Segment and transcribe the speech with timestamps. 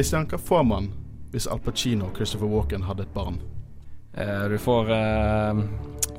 [0.00, 0.86] Christian, hva får man
[1.30, 3.34] hvis Al Pacino og Christopher Walken hadde et barn?
[4.16, 5.58] Eh, du får eh,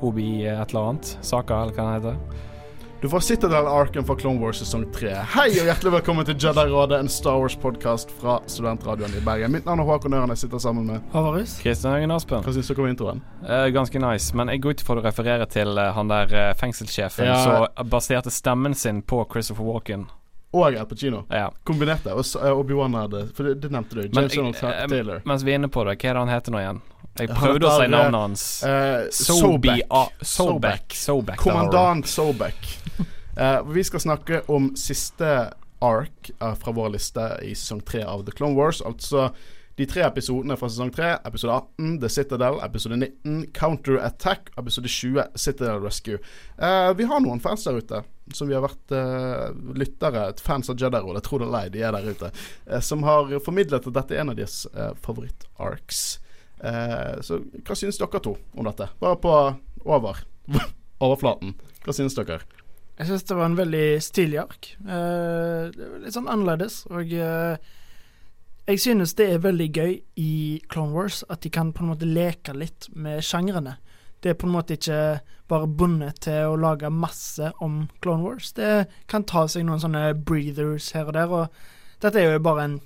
[0.06, 1.08] Obi et eller annet.
[1.26, 2.52] Saka, eller hva det heter.
[3.02, 5.10] Du får Citadel Arken fra Clone Wars sesong 3.
[5.34, 9.50] Hei og hjertelig velkommen til Jedi-rådet, en Star Wars-podkast fra Studentradioen i Bergen.
[9.56, 11.56] Mitt navn er Håkon Øren, jeg sitter sammen med Havarus.
[11.66, 12.46] Kristian Høgen Aspen.
[12.46, 13.24] Hva syns dere om introen?
[13.42, 16.54] Eh, ganske nice, men jeg går ut ifra du refererer til eh, han der eh,
[16.62, 17.42] fengselssjefen Ja.
[17.42, 20.06] som baserte stemmen sin på Christopher Walken.
[20.52, 21.24] Og Al Pacino.
[21.32, 21.48] Ja.
[21.64, 22.12] Kombinerte.
[22.12, 24.02] Og eh, Obi-Wan hadde For det, det nevnte du.
[24.08, 25.22] James Arnold eh, Taylor.
[25.24, 26.82] mens vi er inne på det, hva er det han heter nå igjen?
[27.20, 28.44] Jeg prøvde å si navnet hans.
[28.64, 29.96] Eh, Sobek.
[30.24, 30.96] Sobek.
[30.96, 31.42] Sobek.
[31.42, 32.70] Kommandant Sobek.
[33.32, 35.28] Eh, vi skal snakke om siste
[35.80, 38.82] ark uh, fra vår liste i sesong tre av The Clone Wars.
[38.84, 39.30] Altså
[39.78, 44.88] de tre episodene fra sesong 3, Episode 18 The Citadel, episode 19 Counter Attack, episode
[44.88, 46.18] 20 Citadel Rescue.
[46.58, 50.78] Eh, vi har noen fans der ute som vi har vært eh, lyttere, fans av
[50.80, 52.30] Jedi-råd, jeg tror det er lei, de er der ute,
[52.68, 56.02] eh, som har formidlet at dette er en av deres eh, favoritt-arcs.
[56.62, 58.88] Eh, så hva synes dere to om dette?
[59.02, 59.36] Bare på
[59.88, 60.20] over
[61.02, 61.56] overflaten.
[61.82, 62.42] Hva synes dere?
[63.00, 64.74] Jeg synes det var en veldig stilig ark.
[64.84, 65.72] Eh,
[66.04, 67.56] litt sånn annerledes, og eh,
[68.66, 70.32] jeg synes det er veldig gøy i
[70.70, 73.76] Clone Wars at de kan på en måte leke litt med sjangrene.
[74.22, 75.18] Det er på en måte ikke
[75.50, 78.52] bare bundet til å lage masse om Clone Wars.
[78.54, 82.68] Det kan ta seg noen sånne breathers her og der, og dette er jo bare
[82.68, 82.78] en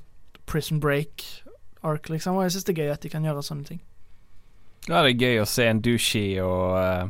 [0.48, 3.84] prison break-ark, liksom, og jeg synes det er gøy at de kan gjøre sånne ting.
[4.86, 7.08] Ja, det er gøy å se en douchey og eh,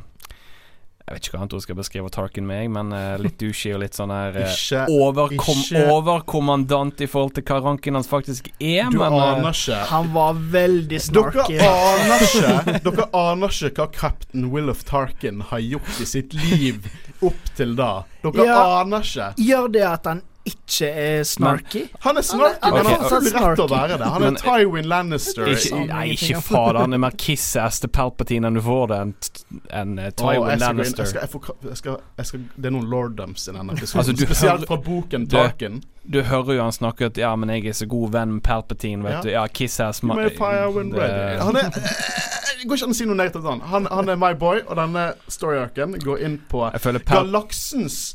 [1.07, 3.79] Jeg vet ikke hva annet ord skal beskrive Tarkin med, men uh, litt douchey og
[3.85, 8.49] litt sånn her uh, Ikke overkom, ikke- overkommandant i forhold til hva ranken hans faktisk
[8.59, 9.79] er, Du men eh, aner ikke.
[9.93, 16.01] Han var veldig Dere aner ikke Dere aner ikke hva Captain Willof Tarkin har gjort
[16.03, 16.91] i sitt liv
[17.23, 17.93] opp til da.
[18.27, 18.59] Dere Ja.
[18.83, 19.31] aner ikke.
[19.47, 21.83] Gjør det at han ikke er snarky?
[22.01, 24.07] Han er snarky, Han er- men han har full rett til å være det.
[24.07, 25.47] Han er Men- Tywin Lannister.
[25.47, 26.79] ikke, Sånn Nei, ikke fader.
[26.81, 29.15] Han er mer kiss-ass til Palpatine enn du får det enn
[29.71, 31.03] en, uh, Tywin inn- Lannister.
[31.03, 31.21] Jeg skal,
[31.69, 34.01] jeg skal, jeg skal, det er noen lorddoms i denne episoden.
[34.01, 35.83] Altså, Spesielt hører- fra boken du- Tarkin.
[36.09, 39.03] Du hører jo han snakke at 'ja, men jeg er så god venn med Palpatine',
[39.03, 39.21] vet Ja.
[39.23, 39.29] du.
[39.31, 41.39] Ja, kiss-ass det- ready.
[41.41, 43.69] Han er Det går ikke an å si noe negativt om han.
[43.69, 43.87] han.
[43.87, 46.71] Han er my boy, og denne story-arken går inn på
[47.05, 48.15] galaksens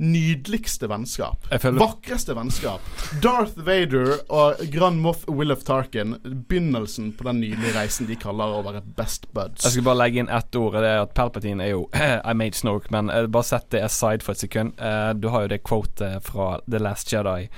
[0.00, 1.46] nydeligste vennskap.
[1.62, 2.80] Vakreste vennskap.
[3.22, 6.16] Darth Vader og Grand Moff Willof Tarkin.
[6.22, 9.64] Begynnelsen på den nydelige reisen de kaller å være best buds.
[9.64, 10.78] Jeg skal bare legge inn ett ord.
[10.80, 11.84] Det er at Palpatine er jo
[12.30, 14.72] I made Snoke, men eh, bare sett det aside for et sekund.
[14.80, 17.50] Eh, du har jo det quotet fra The Last Jedi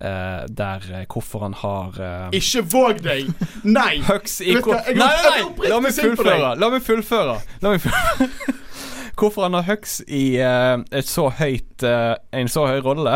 [0.00, 3.32] eh, der uh, hvorfor han har uh, Ikke våg deg!
[3.64, 3.96] Nei!
[4.10, 5.70] Hux i hva, Nei, nei, nei!
[5.72, 6.54] La meg fullføre.
[6.60, 7.40] La meg fullføre.
[7.64, 8.62] La meg fullføre.
[9.16, 13.14] Hvorfor han har Hux i eh, så høyt eh, en så høy rolle.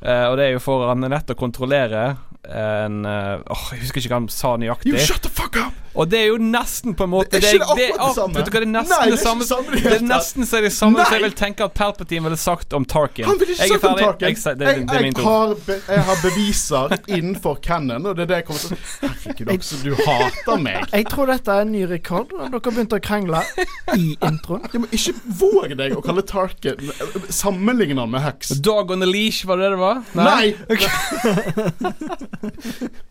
[0.00, 2.06] Eh, og det er jo for han er nødt å kontrollere
[2.50, 5.00] en eh, Åh, Jeg husker ikke hva han sa You nøyaktig.
[5.06, 5.74] shut the fuck up!
[5.96, 8.16] Og det er jo nesten på en måte Det er ikke det det, akkurat det
[8.18, 8.34] samme.
[8.36, 9.44] Vet du hva, det er nesten Nei, det er samme.
[9.46, 11.28] det det Det er nesten så det samme som jeg Nei.
[11.30, 13.24] vil tenke at Palpatine ville sagt om Tarkin.
[13.24, 13.96] Han ville ikke sagt om.
[14.02, 14.28] Tarkin.
[14.28, 15.24] Jeg, det, det, Jeg, det er jeg, min tur.
[15.24, 18.80] har be, jeg har beviser innenfor canon, og det er det jeg kommer til å
[19.06, 20.84] Herregud, også, du hater meg.
[20.92, 22.36] Jeg tror dette er en ny rekord.
[22.44, 23.40] Dere begynte å krangle
[23.96, 24.68] i introen.
[24.72, 26.92] Jeg må ikke våg deg å kalle Tarkin
[27.32, 28.52] Sammenligne han med Hux.
[28.60, 30.04] Dog on the leash, var det det var?
[30.12, 30.52] Nei!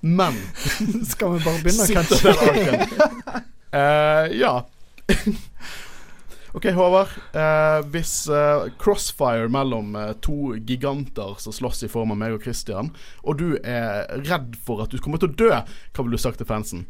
[0.02, 0.38] Men
[1.12, 3.44] Skal vi bare begynne, kanskje?
[3.75, 4.68] Eh, ja.
[6.56, 7.08] OK, Håvard.
[7.35, 12.46] Uh, hvis uh, crossfire mellom uh, to giganter som slåss i form av meg og
[12.47, 12.94] Christian,
[13.28, 16.40] og du er redd for at du kommer til å dø, hva ville du sagt
[16.40, 16.85] til fansen?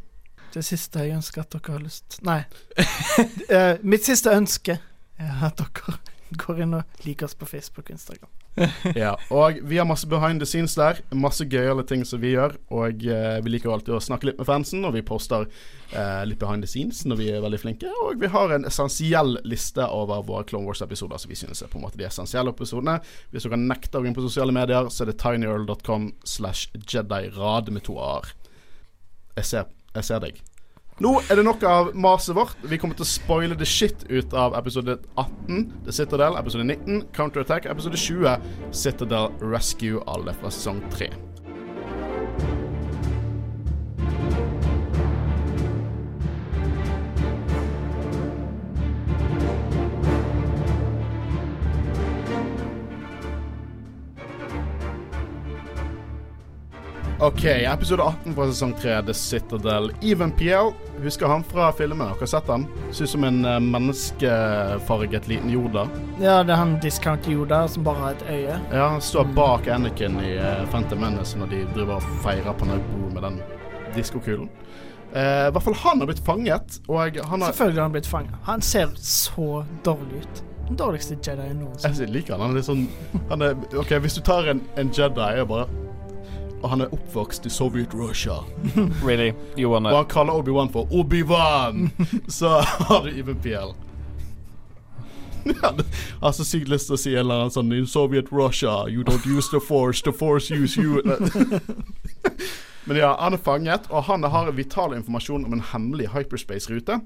[0.53, 2.43] Det siste jeg ønsker at dere har lyst Nei.
[3.81, 4.77] Mitt siste ønske
[5.17, 5.97] er at dere
[6.37, 8.29] går inn og liker oss på Facebook og Instagram.
[8.95, 11.01] Ja, og vi har masse behind the scenes der.
[11.11, 12.55] Masse gøyale ting som vi gjør.
[12.75, 15.47] Og eh, vi liker alltid å snakke litt med fansen, og vi poster
[15.91, 17.91] eh, litt behind the scenes når vi er veldig flinke.
[18.05, 21.81] Og vi har en essensiell liste over våre Clone Wars-episoder som vi synes er på
[21.81, 22.97] en måte de essensielle episodene.
[23.33, 27.71] Hvis dere nekter å gå inn på sosiale medier, så er det tinyurl.com slash jedirad
[27.75, 28.33] med to a-er.
[29.35, 29.65] Jeg
[29.95, 30.43] jeg ser deg.
[31.03, 32.55] Nå er det nok av maset vårt.
[32.63, 37.09] Vi kommer til å spoile the shit ut av episode 18, The Citadel, episode 19,
[37.17, 38.37] Counterattack, episode 20,
[38.71, 41.09] Citadel Rescue, alle fra sesong 3.
[57.25, 59.91] OK, episode 18 fra sesong 3, The Citadel.
[60.01, 62.07] Even Piel, husker han fra filmen?
[62.07, 62.67] Har dere sett han?
[62.91, 65.87] Ser ut som en uh, menneskefarget liten Yoda.
[66.21, 68.59] Ja, det er han Discount Yoda som bare har et øye.
[68.69, 70.35] Ja, Han står bak Anakin i
[70.69, 73.39] Phantom Menace når de driver og feirer på Naubo med den
[73.95, 74.51] diskokulen.
[75.15, 78.11] Uh, I hvert fall han har blitt fanget, og han har Selvfølgelig har han blitt
[78.11, 78.35] fanget.
[78.51, 80.43] Han ser så dårlig ut.
[80.67, 82.05] Den dårligste Jedien noensinne.
[82.05, 82.45] Jeg liker han.
[82.45, 82.85] Han er litt sånn
[83.33, 85.84] han er, OK, hvis du tar en, en Jedi og bare
[86.69, 88.39] han er oppvokst i Soviet Russia,
[89.05, 89.33] Really?
[89.57, 91.89] You wanna og han kaller Obi-Wan for Obi-Wan,
[92.39, 93.65] så har du Even det-
[95.45, 95.55] Jeg
[96.21, 99.03] har så sykt lyst til å si en eller annen sånn In Soviet Russia, you
[99.03, 101.03] don't use the force, the force use you
[102.85, 106.99] Men ja, han er fanget, og han har vital informasjon om en hemmelig hyperspace-rute,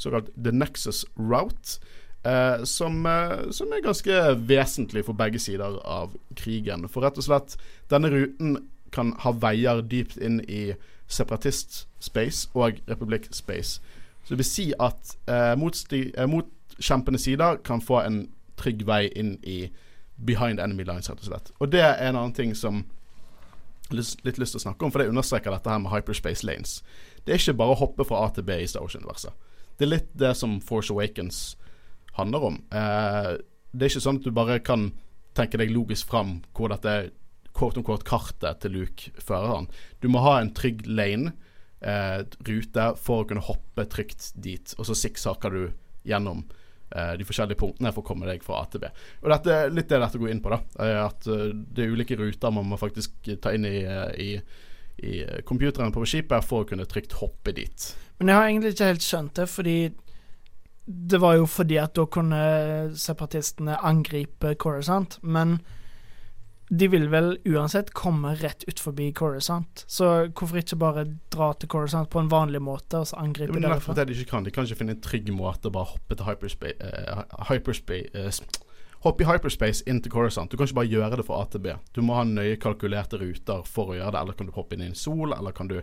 [0.00, 1.76] såkalt The Nexus Route,
[2.24, 4.16] eh, som, eh, som er ganske
[4.48, 6.88] vesentlig for begge sider av krigen.
[6.88, 7.58] For rett og slett,
[7.92, 8.56] denne ruten
[8.92, 10.74] kan ha veier dypt inn i
[11.08, 13.80] separatist-space og republikk-space.
[14.24, 19.06] Så det vil si at eh, motsti- eh, motkjempende sider kan få en trygg vei
[19.14, 19.70] inn i
[20.24, 21.50] behind enemy lines, rett og slett.
[21.60, 22.84] Og det er en annen ting som
[23.90, 26.82] lyst- litt lyst til å snakke om, for det understreker dette her med hyperspace lanes.
[27.24, 29.32] Det er ikke bare å hoppe fra A til B i Star Wars-universet.
[29.78, 31.56] Det er litt det som Force Awakens
[32.16, 32.62] handler om.
[32.72, 33.36] Eh,
[33.76, 34.92] det er ikke sånn at du bare kan
[35.34, 37.10] tenke deg logisk fram hvor dette
[37.56, 39.66] quote kort kartet til Luke fører han.
[40.02, 41.32] Du må ha en trygg lane,
[41.80, 44.74] eh, rute, for å kunne hoppe trygt dit.
[44.78, 45.62] Og så sikksaker du
[46.06, 46.44] gjennom
[46.94, 48.90] eh, de forskjellige punktene for å komme deg fra A til B.
[49.24, 50.60] Og dette er litt det dette går inn på, da.
[50.84, 54.30] eh, At eh, det er ulike ruter man må faktisk ta inn i, eh, i,
[55.02, 57.88] i eh, computeren på skipet for å kunne trygt hoppe dit.
[58.20, 59.78] Men jeg har egentlig ikke helt skjønt det, fordi
[60.86, 62.42] det var jo fordi at da kunne
[62.94, 65.58] separatistene angripe Coruscant, men
[66.68, 71.70] de vil vel uansett komme rett ut forbi Coruscant, så hvorfor ikke bare dra til
[71.70, 73.94] Coruscant på en vanlig måte, og så angripe ja, derfra?
[73.94, 74.46] det de ikke kan.
[74.46, 78.62] De kan ikke finne en trygg måte å bare hoppe til hyperspace, uh, hyperspace uh,
[79.04, 80.50] Hoppe i hyperspace inn til Coruscant.
[80.50, 81.74] Du kan ikke bare gjøre det fra A til B.
[81.94, 84.22] Du må ha nøye kalkulerte ruter for å gjøre det.
[84.24, 85.76] Eller kan du hoppe inn i en sol, eller kan du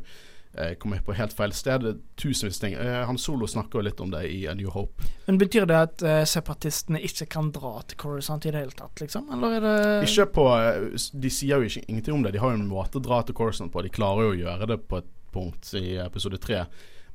[0.57, 1.85] eh, komme på helt feil sted.
[2.19, 2.73] Tusenvis ting.
[2.73, 5.05] Eh, han Solo snakker jo litt om det i A New Hope.
[5.25, 9.01] Men betyr det at uh, separatistene ikke kan dra til Coruscant i det hele tatt,
[9.01, 9.29] liksom?
[9.33, 10.47] Eller er det Ikke på
[10.93, 12.33] De sier jo ikke ingenting om det.
[12.35, 13.85] De har jo en måte å dra til Coruscant på.
[13.85, 16.65] De klarer jo å gjøre det på et punkt i episode tre.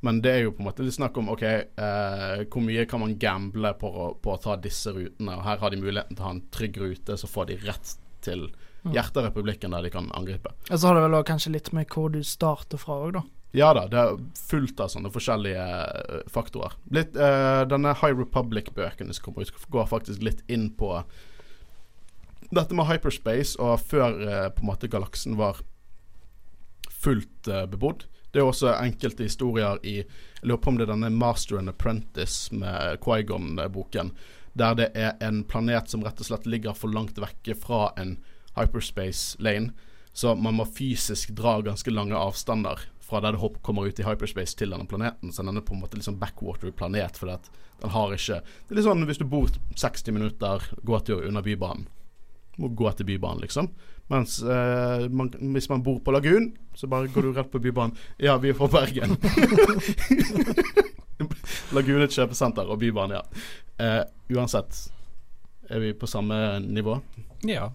[0.00, 1.44] Men det er jo på en måte litt snakk om Ok,
[1.78, 5.34] uh, hvor mye kan man gamble på å, på å ta disse rutene?
[5.34, 7.94] Og her har de muligheten til å ha en trygg rute, så får de rett
[8.24, 8.48] til.
[8.94, 10.52] Hjertet av republikken der de kan angripe.
[10.68, 13.24] Og så har det vel kanskje litt med hvor du starter fra òg, da.
[13.56, 14.18] Ja da, det er
[14.50, 16.74] fullt av sånne forskjellige eh, faktorer.
[16.92, 20.90] Litt, uh, denne High Republic-bøkene som kommer ut, går faktisk litt inn på
[22.52, 25.62] dette med hyperspace, og før uh, på en måte galaksen var
[26.92, 28.04] fullt uh, bebodd.
[28.32, 31.72] Det er også enkelte historier i Jeg lurer på om det er denne Master and
[31.72, 34.12] Apprentice med Quaigon-boken,
[34.58, 38.18] der det er en planet som rett og slett ligger for langt vekke fra en
[38.58, 39.72] hyperspace lane.
[40.12, 44.56] Så man må fysisk dra ganske lange avstander fra der det kommer ut i hyperspace
[44.58, 45.32] til denne planeten.
[45.32, 47.48] Så den er på en måte litt sånn backwater-planet, fordi at
[47.80, 51.86] den har ikke Det er litt sånn hvis du bor 60 minutter gåtur under Bybanen.
[52.58, 53.70] Må gå til Bybanen, liksom.
[54.10, 57.94] Mens eh, man, hvis man bor på Lagun, så bare går du rett på Bybanen.
[58.18, 59.14] Ja, vi er fra Bergen.
[61.76, 63.44] Lagun er et kjøpesenter, og Bybanen, ja.
[63.78, 64.02] Eh,
[64.34, 64.88] uansett
[65.70, 66.96] er vi på samme nivå
[67.46, 67.68] Ja.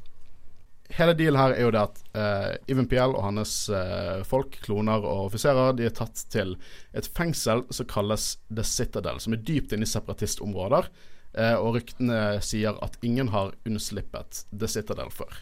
[0.91, 5.03] Hele dealen her er jo det at uh, Even Piel og hans uh, folk, kloner
[5.03, 6.55] og offiserer, de er tatt til
[6.93, 10.91] et fengsel som kalles The Citadel, som er dypt inne i separatistområder.
[11.33, 15.41] Uh, og ryktene sier at ingen har unnslippet The Citadel før.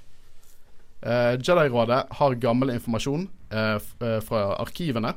[1.02, 5.10] Uh, Jedi-rådet har gammel informasjon fra arkivene,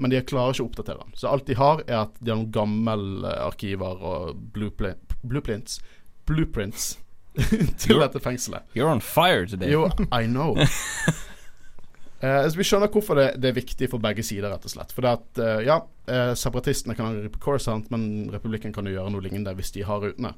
[0.00, 1.10] men de klarer ikke å oppdatere den.
[1.18, 5.82] Så alt de har, er at de har noen gamle arkiver og blueprints
[6.24, 6.94] Blueprints
[7.82, 8.66] til dette fengselet.
[8.76, 9.72] You're on fire today.
[9.72, 10.56] Jo, I know.
[12.22, 14.92] Eh, vi skjønner hvorfor det, det er viktig for begge sider, rett og slett.
[14.94, 19.10] For det at, eh, ja, eh, separatistene kan angripe Coruscant, men republikken kan jo gjøre
[19.10, 20.30] noe lignende hvis de har rutene.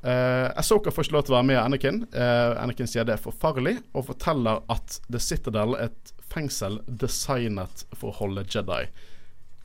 [0.00, 2.00] Uh, Asoka får ikke lov til å være med Anakin.
[2.12, 6.78] Uh, Anakin sier det er for farlig, og forteller at The Citadel er et fengsel
[6.86, 8.84] designet for å holde Jedi.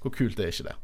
[0.01, 0.77] Hvor kult er ikke det?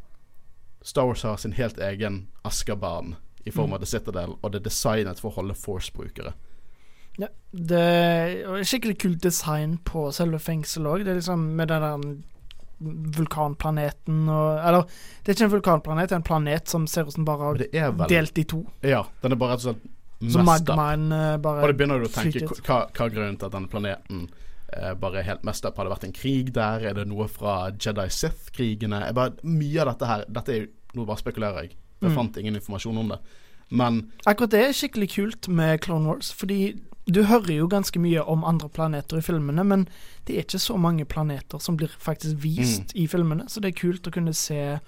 [0.87, 3.15] Star Wars har sin helt egen Askaban
[3.47, 6.33] i form av The Citadel, og det er designet for å holde Force-brukere.
[7.17, 11.05] Ja, det er skikkelig kult design på selve fengselet òg.
[11.07, 12.03] Det er liksom med den der
[13.17, 14.83] vulkanplaneten og Eller,
[15.23, 17.93] det er ikke en vulkanplanet, det er en planet som ser ut som bare har
[17.95, 18.63] vel delt i to.
[18.85, 22.07] Ja, den er bare rett og slett Så magmaen eh, Og det da begynner du
[22.07, 24.23] å tenke hva, hva grunnen til at denne planeten
[24.73, 25.77] eh, bare helt mest opp?
[25.77, 26.85] Har det vært en krig der?
[26.91, 29.03] Er det noe fra Jedi Sith-krigene?
[29.17, 31.75] Bare- Mye av dette her Dette er jo Nå bare spekulerer jeg.
[32.01, 32.15] Jeg Mm.
[32.15, 33.19] fant ingen informasjon om det.
[33.69, 38.21] Men Akkurat det er skikkelig kult med Clone Wars, fordi du hører jo ganske mye
[38.27, 39.87] om andre planeter i filmene, men
[40.25, 43.79] det er ikke så mange planeter som blir faktisk vist i filmene, så det er
[43.79, 44.79] kult å kunne se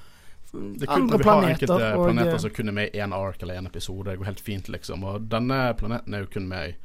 [0.53, 1.95] mm, det er kult andre planeter vi har planeter.
[1.95, 4.05] enkelte og, planeter eh, som kun er med i én ark eller én episode.
[4.09, 5.03] Det går helt fint, liksom.
[5.03, 6.75] Og denne planeten er jo kun med i,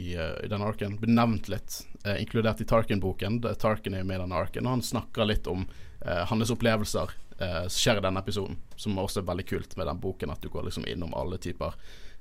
[0.00, 0.96] i, eh, i denne arken.
[1.00, 3.40] Blir nevnt litt, eh, inkludert i Tarkin-boken.
[3.58, 5.66] Tarkin er jo med i denne arken, og han snakker litt om
[6.06, 8.58] eh, hans opplevelser eh, skjer i denne episoden.
[8.76, 11.76] Som også er veldig kult med den boken, at du går liksom innom alle typer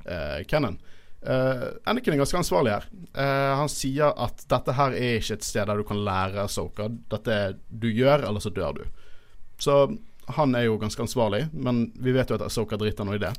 [0.06, 0.80] eh, canon.
[1.20, 2.86] Uh, Anakin er ganske ansvarlig her.
[3.12, 6.88] Eh, han sier at dette her er ikke et sted der du kan lære Soka.
[7.12, 8.86] Dette er du gjør, eller så dør du.
[9.60, 9.82] Så
[10.38, 13.34] han er jo ganske ansvarlig, men vi vet jo at Soka driter nå i det.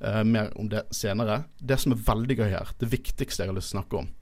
[0.00, 1.44] Eh, mer om det senere.
[1.58, 4.12] Det som er veldig gøy her, det viktigste jeg har lyst til å snakke om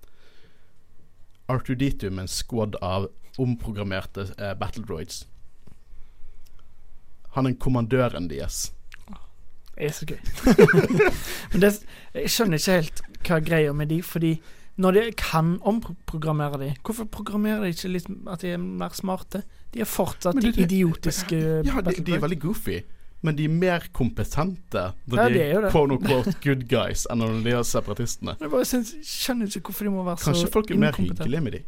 [1.52, 3.10] R2D2 med en squad av
[3.42, 5.24] omprogrammerte eh, battle droids.
[7.36, 8.70] Han er kommandøren deres.
[9.76, 10.20] Det er så gøy.
[11.52, 11.72] Men det,
[12.16, 14.30] jeg skjønner ikke helt hva greia med de, fordi
[14.80, 19.42] når de kan omprogrammere de, hvorfor programmerer de ikke litt at de er mer smarte?
[19.72, 22.78] De er fortsatt de idiotiske Ja, de, de er veldig goofy,
[23.24, 27.40] men de er mer kompetente når Ja, de er quote unquote good guys enn når
[27.44, 28.36] de er separatistene.
[28.40, 31.44] Jeg bare synes, skjønner ikke hvorfor de må være Kanskje så folk er mer hyggelige
[31.44, 31.64] med de.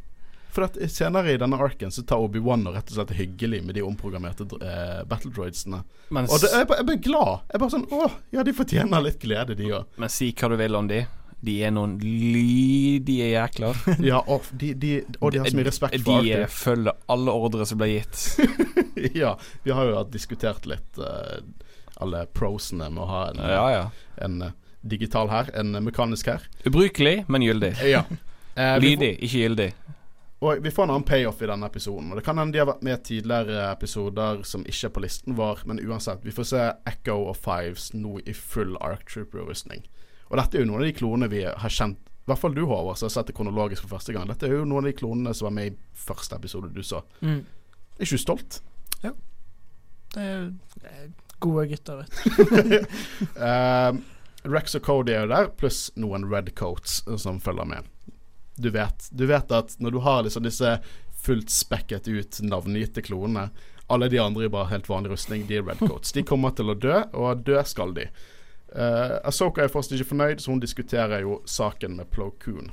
[0.54, 3.76] For at senere i denne arken så tar Obi-Wan og rett og slett hyggelig med
[3.76, 5.82] de omprogrammerte eh, battle droidsene.
[6.14, 7.42] Mens, Og det, jeg, jeg blir glad.
[7.52, 9.84] Jeg bare sånn Å, ja, de fortjener litt glede, de òg.
[10.00, 11.02] men si hva du vil om de.
[11.44, 13.76] De er noen lydige jækler.
[14.10, 16.54] Ja, og de, de, og de har så mye respekt for De Arthur.
[16.56, 18.24] følger alle ordre som blir gitt.
[19.22, 21.38] ja, vi har jo diskutert litt uh,
[22.02, 23.84] alle prosene med å ha en, Ja, ja.
[24.26, 24.50] en uh,
[24.82, 26.48] digital her, en mekanisk her.
[26.66, 27.74] Ubrukelig, men gyldig.
[27.86, 28.02] Ja.
[28.58, 29.66] Eh, Lydig, ikke gyldig.
[30.38, 32.12] Og vi får en annen payoff i denne episoden.
[32.12, 35.64] Og Det kan hende de har vært med tidligere episoder som ikke på listen vår,
[35.66, 36.22] men uansett.
[36.22, 39.82] Vi får se Echo og Fives nå i full Arc Trooper-rustning.
[40.28, 42.66] Og dette er jo noen av de klonene vi har kjent I hvert fall du,
[42.68, 44.28] Håvard, som har sett det kronologisk for første gang.
[44.28, 47.00] Dette er jo noen av de klonene som var med i første episode du så.
[47.24, 47.40] Mm.
[47.96, 48.60] Er ikke du stolt?
[50.14, 50.50] Er
[50.82, 51.08] det er
[51.40, 52.12] gode gutter, vet
[52.68, 52.86] du.
[53.40, 54.02] um,
[54.54, 57.88] Rex og Cody er jo der, pluss noen red coats eh, som følger med.
[58.58, 60.78] Du vet, du vet at når du har liksom disse
[61.18, 63.48] fullt spekket ut navngitte klonene
[63.86, 66.12] Alle de andre i bare helt vanlig rustning, de er redcoats.
[66.12, 68.04] De kommer til å dø, og dø skal de.
[68.68, 72.68] Uh, Asoka er fortsatt ikke fornøyd, så hun diskuterer jo saken med Plo Koon.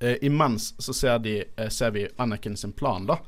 [0.00, 3.18] Uh, imens så ser, de, uh, ser vi Anakin sin plan, da.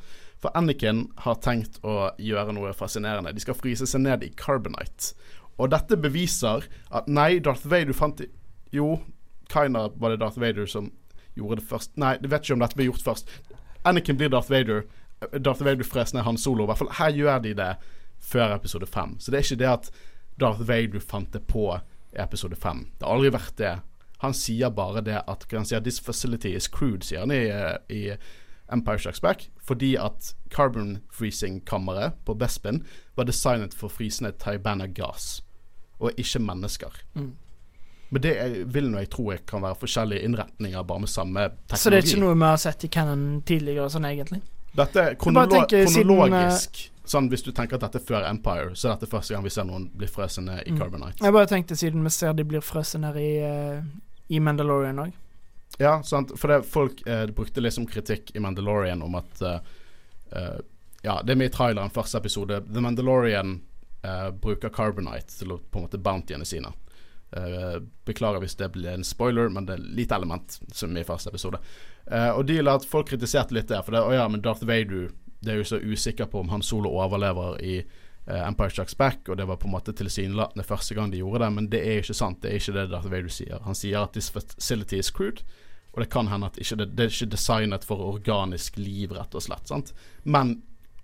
[0.41, 3.35] For Anakin har tenkt å gjøre noe fascinerende.
[3.37, 5.13] De skal fryse seg ned i carbonite.
[5.61, 8.25] Og dette beviser at nei, Darth Vader fant
[8.73, 9.03] Jo,
[9.53, 10.89] kinda var det Darth Vader som
[11.39, 11.97] gjorde det først.
[12.01, 13.35] Nei, jeg vet ikke om dette ble gjort først.
[13.85, 14.85] Anakin blir Darth Vader.
[15.39, 16.65] Darth Vader fres ned Han Solo.
[16.65, 17.71] I hvert fall her gjør de det
[18.21, 19.17] før episode fem.
[19.19, 19.91] Så det er ikke det at
[20.41, 22.87] Darth Vader fant det på i episode fem.
[22.99, 23.75] Det har aldri vært det.
[24.21, 27.49] Han sier bare det at Han sier 'This facility is crude', sier han i,
[27.89, 28.17] i
[28.73, 32.85] Empire Strikes Back, fordi at carbon freezing-kammeret på Bespin
[33.17, 35.43] var designet for å fryse ned Taibana gass,
[35.99, 37.01] og ikke mennesker.
[37.15, 37.33] Mm.
[38.11, 41.45] Men det er, vil nå jeg tro jeg kan være forskjellige innretninger, bare med samme
[41.47, 41.83] teknologi.
[41.83, 44.41] Så det er ikke noe vi har sett i Cannon tidligere sånn, egentlig?
[44.81, 46.81] Dette er kronolo siden, kronologisk.
[47.11, 49.51] Sånn Hvis du tenker at dette er før Empire, så er dette første gang vi
[49.51, 50.79] ser noen bli frøsende ned i Mm.
[50.79, 51.25] Carbonite.
[51.25, 53.83] Jeg bare tenkte siden vi ser de blir frøsende ned i, uh,
[54.29, 55.13] i Mandalorian òg.
[55.79, 56.33] Ja, sant.
[56.39, 59.59] For det, folk eh, brukte liksom kritikk i Mandalorian om at uh,
[60.37, 60.61] uh,
[61.03, 62.61] Ja, det er med i traileren første episode.
[62.73, 63.61] The Mandalorian
[64.05, 66.75] uh, bruker Carbonite til å på en måte bountyene sine.
[67.33, 71.31] Eh, beklager hvis det blir en spoiler, men det er lite element som i første
[71.31, 71.61] episode.
[72.07, 74.67] Eh, og de la at folk kritiserte litt der, for det, å ja, men Darth
[74.67, 78.97] Vader Det er jo så usikker på om han solo overlever i eh, Empire Strikes
[78.99, 81.81] Back, og det var på en måte tilsynelatende første gang de gjorde det, men det
[81.81, 82.43] er ikke sant.
[82.43, 83.63] Det er ikke det Darth Vader sier.
[83.65, 85.47] Han sier at this facility is crude,
[85.95, 89.35] og det kan hende at ikke det, det er ikke designet for organisk liv, rett
[89.35, 89.71] og slett.
[89.71, 89.95] Sant?
[90.25, 90.59] Men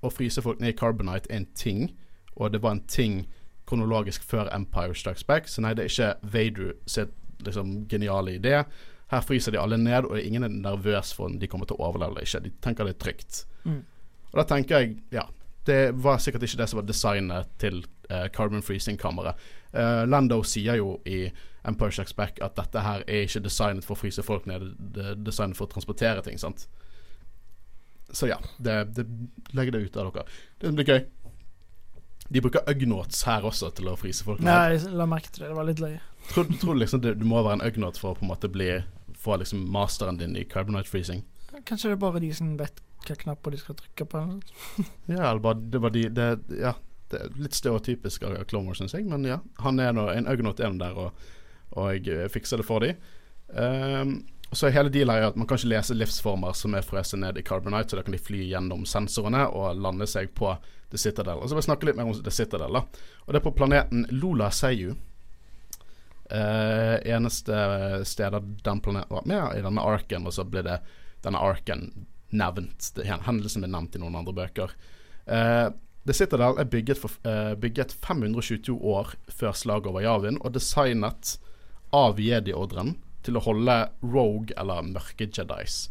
[0.04, 1.88] å fryse folk ned i Carbonite er en ting,
[2.36, 3.22] og det var en ting
[3.66, 8.60] kronologisk før Empire Strikes Back, så nei, det er ikke Vader sitt liksom, geniale idé.
[9.10, 11.88] Her fryser de alle ned, og ingen er nervøs for om de kommer til å
[11.88, 12.42] overleve eller ikke.
[12.46, 13.42] De tenker det er trygt.
[13.64, 13.82] Mm.
[14.32, 15.28] Og da tenker jeg, ja
[15.66, 19.34] Det var sikkert ikke det som var designet til eh, carbon freezing-kammeret.
[19.74, 21.24] Eh, Lando sier jo i
[21.66, 25.08] Empire Strikes Back at dette her er ikke designet for å fryse folk ned, det
[25.10, 26.68] er designet for å transportere ting, sant.
[28.14, 29.06] Så ja, det, det
[29.58, 30.24] legger det ut av dere.
[30.62, 31.00] Det blir gøy.
[32.28, 34.42] De bruker ugnots her også til å fryse folk.
[34.42, 35.52] Nei, jeg la merke til det.
[35.52, 36.02] Det var litt løye.
[36.32, 38.72] Tror, tror du liksom du må være en ugnot for å på en måte bli
[39.22, 41.24] få liksom masteren din i carbonite freezing?
[41.64, 44.22] kanskje det er bare de som vet hvilke knapper de skal trykke på.
[45.14, 46.28] Ja, eller bare det var de det,
[46.60, 46.74] Ja,
[47.10, 49.40] det er litt stereotypisk av Clone Wars, syns jeg, men ja.
[49.64, 51.26] Han er nå en ugnot er der og,
[51.78, 52.94] og eh, fikser det for de.
[53.48, 54.18] Um,
[54.52, 57.44] så hele dealet er at man kan ikke lese livsformer som er frøset ned i
[57.46, 60.52] Carbonite, så da kan de fly gjennom sensorene og lande seg på
[60.90, 61.40] The Citadel.
[61.40, 62.78] Og så vil jeg snakke litt mer om The Citadel.
[62.78, 62.84] da
[63.26, 64.94] Og det er på planeten Lola Seiyu.
[66.30, 67.56] Eh, eneste
[68.04, 70.80] stedet den planeten var med i denne arken, og så ble det
[71.22, 71.88] denne arken
[72.34, 72.92] nevnt.
[72.94, 74.74] Det, hendelsen ble nevnt i noen andre bøker.
[75.26, 75.68] Eh,
[76.06, 81.38] The Citadel er bygget, for, eh, bygget 522 år før slaget over Javin, og designet
[81.92, 85.88] av Jedi-ordren til å holde rogue eller mørke jedis.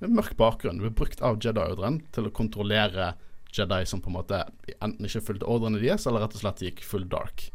[0.00, 0.80] Mørk bakgrunn.
[0.80, 3.14] Ble brukt av Jedi-ordren til å kontrollere
[3.56, 4.44] Jedi som på en måte
[4.78, 7.48] enten ikke fulgte ordrene deres, eller rett og slett gikk full dark.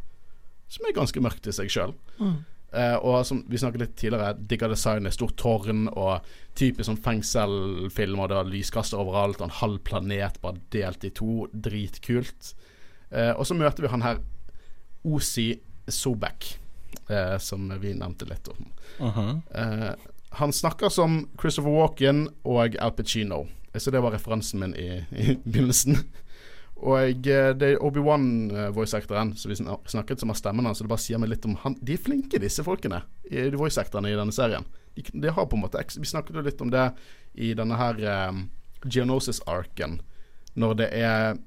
[0.72, 1.96] Som er ganske mørkt i seg sjøl.
[2.76, 6.26] Eh, og som vi snakket litt tidligere, digger designet, stort tårn og
[6.60, 11.14] typisk sånn fengselfilm, og det var lyskaster overalt, og en halv planet bare delt i
[11.16, 11.46] to.
[11.54, 12.52] Dritkult.
[13.12, 14.20] Eh, og så møter vi han her
[15.06, 15.54] Osi
[15.88, 16.56] Sobek,
[17.08, 18.72] eh, som vi nevnte litt om.
[19.00, 19.42] -huh.
[19.54, 19.96] Eh,
[20.36, 23.46] han snakker som Christopher Walken og Al Pacino.
[23.80, 26.00] Så det var referansen min i, i begynnelsen.
[26.84, 31.04] Og eh, det er Obi-Wan-voice-actoren som vi snakket som har stemmen hans, så det bare
[31.04, 33.02] sier meg litt om han De er flinke, disse folkene,
[33.32, 34.68] i voice-actorene i denne serien.
[34.96, 36.90] De, de har på en måte Vi snakket jo litt om det
[37.36, 38.46] i denne her um,
[38.86, 40.00] Geonosis-arken,
[40.56, 41.40] når det er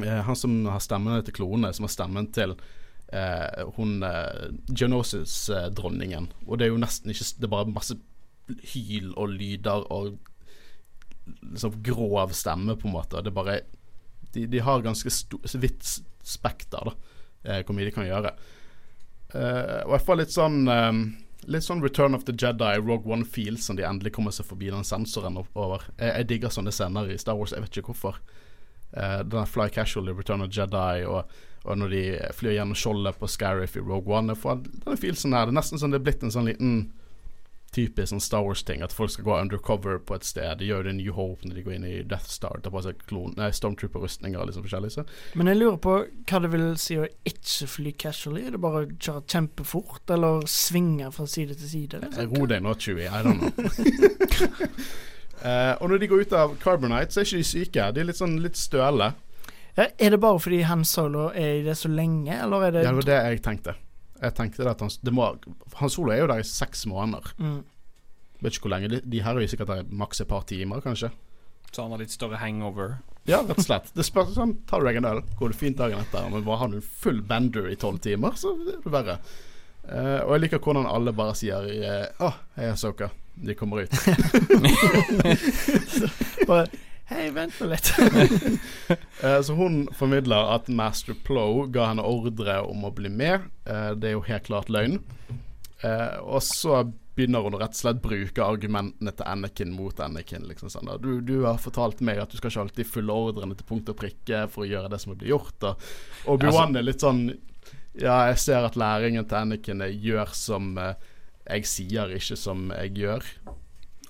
[0.00, 6.28] uh, han som har stemmene til klonene, som har stemmen til uh, hun uh, Geonosis-dronningen.
[6.46, 7.96] Og det er jo nesten ikke Det er bare masse
[8.72, 10.16] hyl og lyder og
[11.24, 13.22] liksom grov stemme, på en måte.
[13.22, 13.60] Det er bare
[14.32, 15.10] De, de har ganske
[15.60, 15.84] vidt
[16.24, 16.92] spekter, da,
[17.44, 18.32] eh, hvor mye de kan gjøre.
[19.32, 20.98] Uh, og jeg får litt sånn um,
[21.48, 24.68] Litt sånn Return of the Jedi, Rogue One Feel, som de endelig kommer seg forbi
[24.70, 25.82] den sensoren over.
[25.96, 28.20] Jeg, jeg digger sånne scener i Star Wars, jeg vet ikke hvorfor.
[28.92, 31.32] Uh, den Fly Casual i Return of the Jedi, og,
[31.64, 32.02] og når de
[32.38, 34.36] flyr gjennom skjoldet på Scariff i Rogue One.
[34.36, 35.48] Jeg får denne feelsen her.
[35.48, 36.76] Det er nesten som det er blitt en sånn liten
[37.72, 38.82] typisk sånn Star Wars-ting.
[38.84, 40.58] At folk skal gå undercover på et sted.
[40.60, 42.60] De gjør det i New Hope når de går inn i Death Star.
[42.62, 44.92] Tar på seg klon, nei, Stormtrooper-rustninger liksom forskjellig.
[44.94, 45.06] Så.
[45.38, 48.44] Men jeg lurer på hva det vil si å ikke fly casually.
[48.46, 52.02] Er det bare å kjøre kjempefort, eller svinge fra side til side?
[52.04, 52.36] Liksom?
[52.36, 53.08] Ro deg nå, Chewie.
[53.08, 53.52] I don't know.
[55.42, 57.92] uh, og når de går ut av Carbonite, så er ikke de syke.
[57.92, 59.12] De er litt sånn litt støle.
[59.72, 62.84] Ja, er det bare fordi Han Solo er i det så lenge, eller er det
[62.84, 63.74] Ja, det var det jeg tenkte.
[64.22, 65.28] Jeg tenkte at han, det må,
[65.78, 67.32] han Solo er jo der i seks måneder.
[67.38, 67.60] mm.
[68.42, 68.88] Vet ikke hvor lenge.
[68.90, 71.12] De, de her er jo sikkert der maks et par timer, kanskje.
[71.70, 72.96] Så han har litt større hangover.
[73.28, 73.92] Ja, rett og slett.
[73.94, 76.26] Det spørs sånn, Tar du deg en øl, går det fint dagen etter.
[76.32, 79.16] Men bare har du en full bender i tolv timer, så er det verre.
[79.86, 83.08] Uh, og jeg liker hvordan alle bare sier eh, jeg hei, Soka.
[83.42, 83.90] De kommer ut.
[86.50, 86.66] Bare
[87.12, 87.92] Hei, vent nå litt.
[89.22, 93.44] Eh, så hun formidler at Master Plow ga henne ordre om å bli med.
[93.70, 94.96] Eh, det er jo helt klart løgn.
[95.86, 96.80] Eh, og så
[97.14, 100.48] begynner hun å rett og slett bruke argumentene til Anakin mot Anakin.
[100.50, 103.68] Liksom sånn, du, du har fortalt meg at du skal ikke alltid følge ordrene til
[103.68, 105.70] punkt og prikke for å gjøre det som blir gjort.
[105.70, 107.28] Og Obi-Wan er litt sånn
[107.94, 112.96] Ja, jeg ser at læringen til Anakin er gjør som jeg sier, ikke som jeg
[113.04, 113.30] gjør.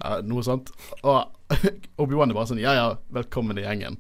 [0.00, 0.72] Ja, noe sånt.
[1.02, 1.22] Og
[2.02, 3.98] Obi-Wan er bare sånn Ja ja, velkommen i gjengen.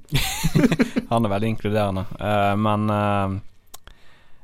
[1.12, 2.06] Han er veldig inkluderende.
[2.16, 3.36] Uh, men uh,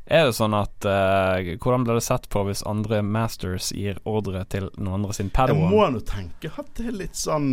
[0.08, 4.44] er det sånn at uh, Hvordan blir det sett på hvis andre masters gir ordre
[4.52, 5.72] til noen andre sin Jeg padawan?
[5.72, 7.50] må nå tenke at det er litt sånn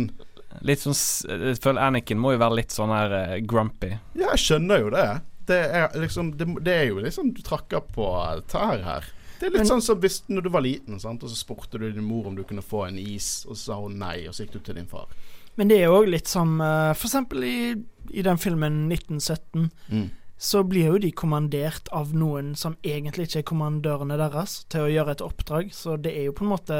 [0.64, 3.90] Litt sånn Jeg føler Anakin må jo være litt sånn her grumpy.
[4.16, 5.08] Ja, jeg skjønner jo det.
[5.46, 8.08] Det er liksom Det, det er jo liksom Du trakker på
[8.50, 9.10] tær her.
[9.40, 11.22] Det er litt Men- sånn som hvis når du var liten, sant?
[11.22, 13.80] og så spurte du din mor om du kunne få en is, og så sa
[13.80, 15.08] hun nei, og så gikk du til din far.
[15.56, 17.74] Men det er òg litt som uh, For eksempel i,
[18.12, 19.70] i den filmen 1917.
[19.88, 20.10] Mm.
[20.38, 24.90] Så blir jo de kommandert av noen som egentlig ikke er kommandørene deres, til å
[24.92, 25.70] gjøre et oppdrag.
[25.72, 26.76] Så det er jo på en måte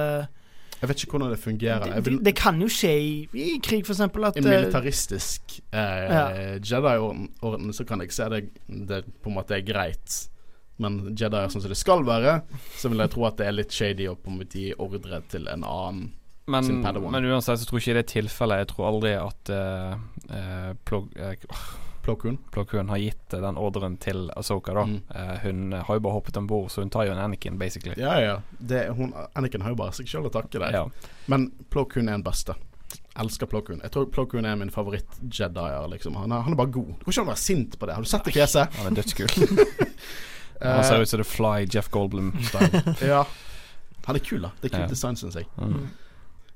[0.77, 1.95] Jeg vet ikke hvordan det fungerer.
[1.95, 6.05] Det, det, det kan jo skje i, i krig, eksempel, at I eh, militaristisk eh,
[6.13, 6.25] Ja.
[6.61, 10.29] Jedi-orden så kan jeg se det, det på en måte er greit.
[10.83, 12.41] Men Jedi er sånn som det skal være,
[12.77, 15.23] så vil jeg tro at det er litt shady å på en måte gi ordre
[15.33, 16.11] til en annen.
[16.47, 17.11] Men, Sin padawan.
[17.11, 18.61] men uansett så tror jeg ikke det er tilfellet.
[18.63, 19.97] Jeg tror aldri at uh,
[20.31, 21.33] uh, Plo uh,
[22.07, 22.15] Plo
[22.65, 22.89] Koon.
[22.89, 24.85] Har gitt eh, den ordren til Asoka, da.
[24.87, 25.01] Mm.
[25.11, 27.57] Uh, hun eh, har jo bare hoppet om bord, så hun tar jo en Anakin,
[27.59, 27.97] basically.
[27.99, 28.37] Ja, ja.
[28.59, 30.71] Det, hun, Anakin har jo bare seg sjøl å takke der.
[30.77, 30.85] Ja.
[31.27, 32.55] Men Plo Koon er den beste.
[33.19, 33.83] Elsker Plo Koon.
[33.83, 35.91] Jeg tror Plo Koon er min favoritt-jedier.
[35.97, 36.15] Liksom.
[36.23, 36.93] Han, er- han er bare god.
[37.01, 37.99] Du kan ikke være sint på det.
[37.99, 38.79] Har du sett det fjeset?
[38.79, 39.35] Han er dødskul.
[40.63, 42.97] Han ser ut som The Fly, Jeff Goldblum-style.
[43.13, 43.25] ja.
[44.07, 44.53] Han er kul, da.
[44.61, 44.91] Det er kult Ja.
[44.95, 45.49] design, syns jeg.
[45.59, 45.89] Mm.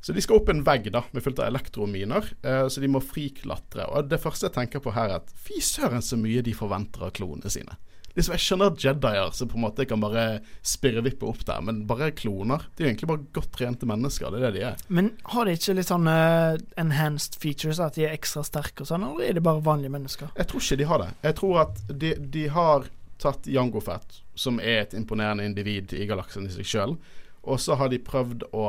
[0.00, 3.02] Så de skal opp en vegg da, med fullt av elektrominer, eh, så de må
[3.04, 3.84] friklatre.
[3.92, 7.04] Og det første jeg tenker på her, er at fy søren så mye de forventer
[7.04, 7.76] av klonene sine.
[8.16, 12.08] Liksom, jeg skjønner Jedier som på en måte kan bare spirrevippe opp der, men bare
[12.16, 12.64] kloner.
[12.74, 14.80] De er egentlig bare godt trente mennesker, det er det de er.
[14.88, 18.90] Men har de ikke litt sånn eh, enhanced features, at de er ekstra sterke og
[18.90, 20.32] sånn, eller er de bare vanlige mennesker?
[20.40, 21.10] Jeg tror ikke de har det.
[21.28, 22.88] Jeg tror at de, de har
[23.20, 26.96] tatt Jango Fett, som er et imponerende individ i galaksen i seg sjøl,
[27.40, 28.66] og så har de prøvd å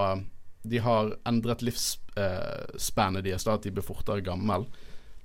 [0.61, 4.67] De har endret livsspannet deres, at de blir fortere gammel.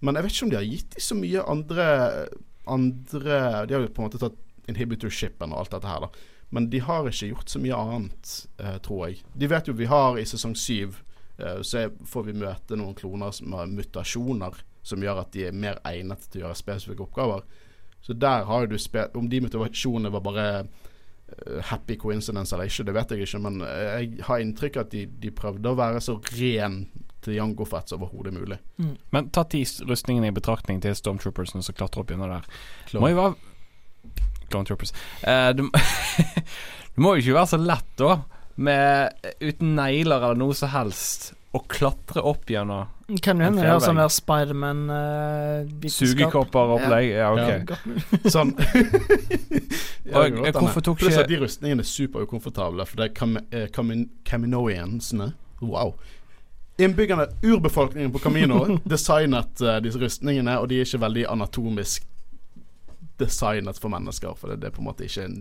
[0.00, 1.88] Men jeg vet ikke om de har gitt dem så mye andre
[2.66, 6.08] andre De har jo på en måte tatt inhibitor-shipen og alt dette her, da.
[6.50, 9.20] Men de har ikke gjort så mye annet, eh, tror jeg.
[9.34, 10.98] De vet jo vi har i sesong syv
[11.38, 15.54] eh, så får vi møte noen kloner som har mutasjoner som gjør at de er
[15.54, 17.42] mer egnet til å gjøre spesifikke oppgaver.
[18.06, 22.86] Så der har du spilt Om de motivasjonene var bare eh, happy coincidence eller ikke,
[22.86, 25.78] det vet jeg ikke, men eh, jeg har inntrykk av at de, de prøvde å
[25.78, 26.84] være så ren
[27.26, 28.58] til Jango Fett som overhodet mulig.
[29.10, 32.46] Men tatt de rustningene i betraktning til Stormtroopersene som klatrer opp gjennom der
[32.86, 33.02] Klon.
[33.02, 33.34] Må jo være
[34.46, 34.94] Clone Troopers.
[35.26, 35.66] Eh, det,
[36.94, 38.20] det må jo ikke være så lett, da,
[38.56, 42.86] med uten negler eller noe som helst, å klatre opp gjennom
[43.22, 46.08] Kan hende det er sånn der Spiderman-vitenskap.
[46.10, 47.08] sugekopper-opplegg.
[47.14, 47.70] Ja, ok.
[47.70, 48.30] Ja.
[48.34, 48.50] Sånn.
[50.06, 53.66] Ja, Og, eh, hvorfor tok ikke- de rustningene er superukomfortable, for det er kam eh,
[53.74, 55.94] kamin Kaminoiansene Wow.
[56.78, 62.04] Innbyggerne, urbefolkningen på Camino, designet uh, disse rustningene, og de er ikke veldig anatomisk
[63.18, 65.38] designet for mennesker, for det, det er på en måte ikke en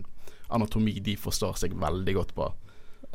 [0.56, 2.48] anatomi de forstår seg veldig godt på.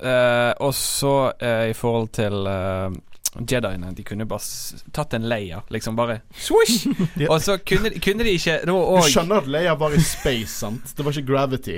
[0.02, 2.90] Eh, og så uh, i forhold til uh,
[3.38, 6.90] Jediene, de kunne bare tatt en Leia, liksom bare swoosh!
[7.32, 8.74] Og så kunne, kunne de ikke Du
[9.08, 10.92] skjønner at Leia var i space, sant?
[10.98, 11.78] Det var ikke gravity.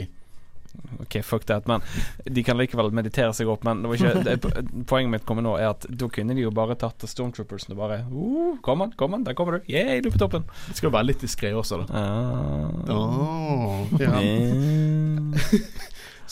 [1.00, 1.82] Ok, fuck that, men
[2.26, 3.62] de kan likevel meditere seg opp.
[3.68, 6.52] Men det var ikke, det, poenget mitt kommer nå, er at da kunne de jo
[6.56, 9.70] bare tatt Stormtroopers og bare uh, Kom an, kom an, der kommer du.
[9.70, 10.48] Yeah, du er på toppen.
[10.72, 12.02] Det skal jo være litt diskré også, da.
[12.02, 12.94] Ah.
[12.98, 14.18] Oh, ja.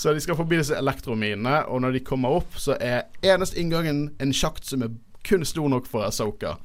[0.02, 0.04] Eh.
[0.04, 4.10] Så de skal forbi disse elektrominene, og når de kommer opp, så er eneste inngangen
[4.20, 4.96] en sjakt som er
[5.28, 6.56] kun stor nok for Asoka.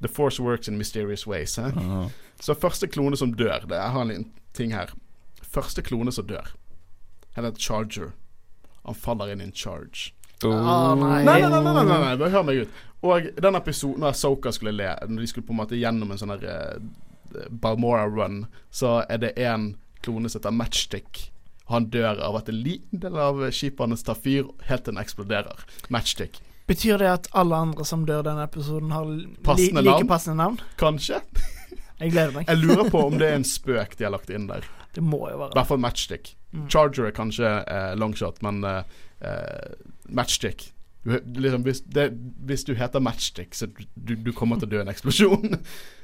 [0.00, 1.56] The force works in mysterious ways.
[1.56, 1.62] He?
[1.62, 2.10] Ah.
[2.40, 4.92] Så første klone som dør det, Jeg har en liten ting her.
[5.42, 6.52] Første klone som dør,
[7.34, 8.12] han heter Charger.
[8.84, 10.12] Han faller inn i en charge.
[10.44, 11.22] Ah, nei.
[11.24, 12.82] Nei, nei, nei, nei, nei, nei, bare hør meg ut.
[13.04, 16.20] Og den episoden når Asoka skulle le, når de skulle på en måte gjennom en
[16.20, 19.70] sånn her eh, Balmora run, så er det en
[20.04, 21.22] klone som heter Matchstick.
[21.72, 25.64] Han dør av at en liten del av skipene tar fyr helt til den eksploderer.
[25.94, 26.40] Matchstick.
[26.68, 30.60] Betyr det at alle andre som dør denne episoden, har li Passende like passende navn?
[30.80, 31.20] Kanskje?
[32.00, 32.48] Jeg gleder meg.
[32.48, 34.64] Jeg lurer på om det er en spøk de har lagt inn der.
[34.94, 36.34] Det må jo være I hvert fall Matchstick.
[36.54, 36.68] Mm.
[36.72, 39.74] Charger er kanskje eh, longshot, men eh, eh,
[40.14, 40.70] Matchstick
[41.04, 42.12] du, liksom, hvis, det,
[42.46, 45.58] hvis du heter Matchstick, så du, du kommer til å dø i en eksplosjon.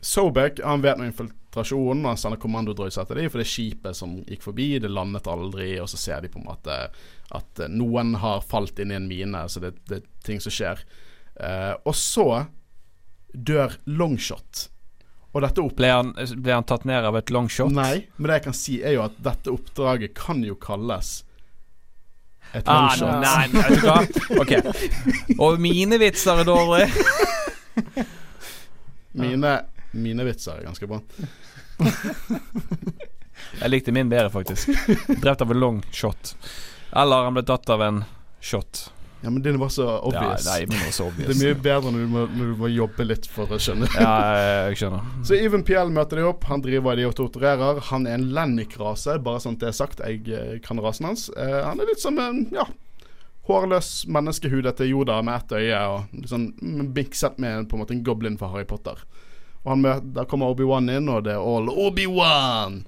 [0.00, 3.98] Sobek han vet noe infiltrasjon, og han sender kommandodrøys etter dem, for det er skipet
[3.98, 6.76] som gikk forbi, det landet aldri, og så ser de på en måte
[7.34, 10.54] at eh, noen har falt inn i en mine, så det, det er ting som
[10.54, 10.84] skjer.
[11.40, 12.28] Eh, og så
[13.34, 14.68] dør Longshot.
[15.36, 17.68] Og dette opp Ble, han, ble han tatt ned av et longshot?
[17.76, 21.18] Nei, men det jeg kan si er jo at dette oppdraget kan jo kalles
[22.56, 23.20] et Ah, longshot.
[23.20, 23.98] nei, vet du hva?
[24.40, 24.54] Ok.
[25.44, 26.88] Og mine vitser er dårlige.
[29.18, 29.52] Mine,
[30.02, 31.00] mine vitser er ganske bra.
[33.58, 34.68] Jeg likte min bedre, faktisk.
[35.22, 36.34] Drept av en long shot.
[36.96, 38.02] Eller han ble tatt av en
[38.40, 38.88] shot.
[39.20, 40.46] Ja, men din var så Ja, obvious.
[40.46, 43.06] nei, min var så det er mye bedre når du, må, når du må jobbe
[43.08, 43.88] litt for å skjønne.
[43.98, 44.12] Ja,
[44.68, 45.08] jeg skjønner.
[45.26, 46.46] Så Even PL møter de opp.
[46.46, 47.80] Han driver de og torturerer.
[47.90, 50.04] Han er en Lennik-rase, bare sånn det er sagt.
[50.06, 51.26] Jeg eh, kan rasen hans.
[51.34, 52.68] Eh, han er litt som en ja,
[53.50, 57.96] hårløs menneskehud etter Joda med ett øye, og sånn mm, mikset med på en måte
[57.98, 59.02] en goblin fra Harry Potter.
[59.64, 62.82] Og han møter, Da kommer Obi-Wan inn, og det er all Obi-Wan!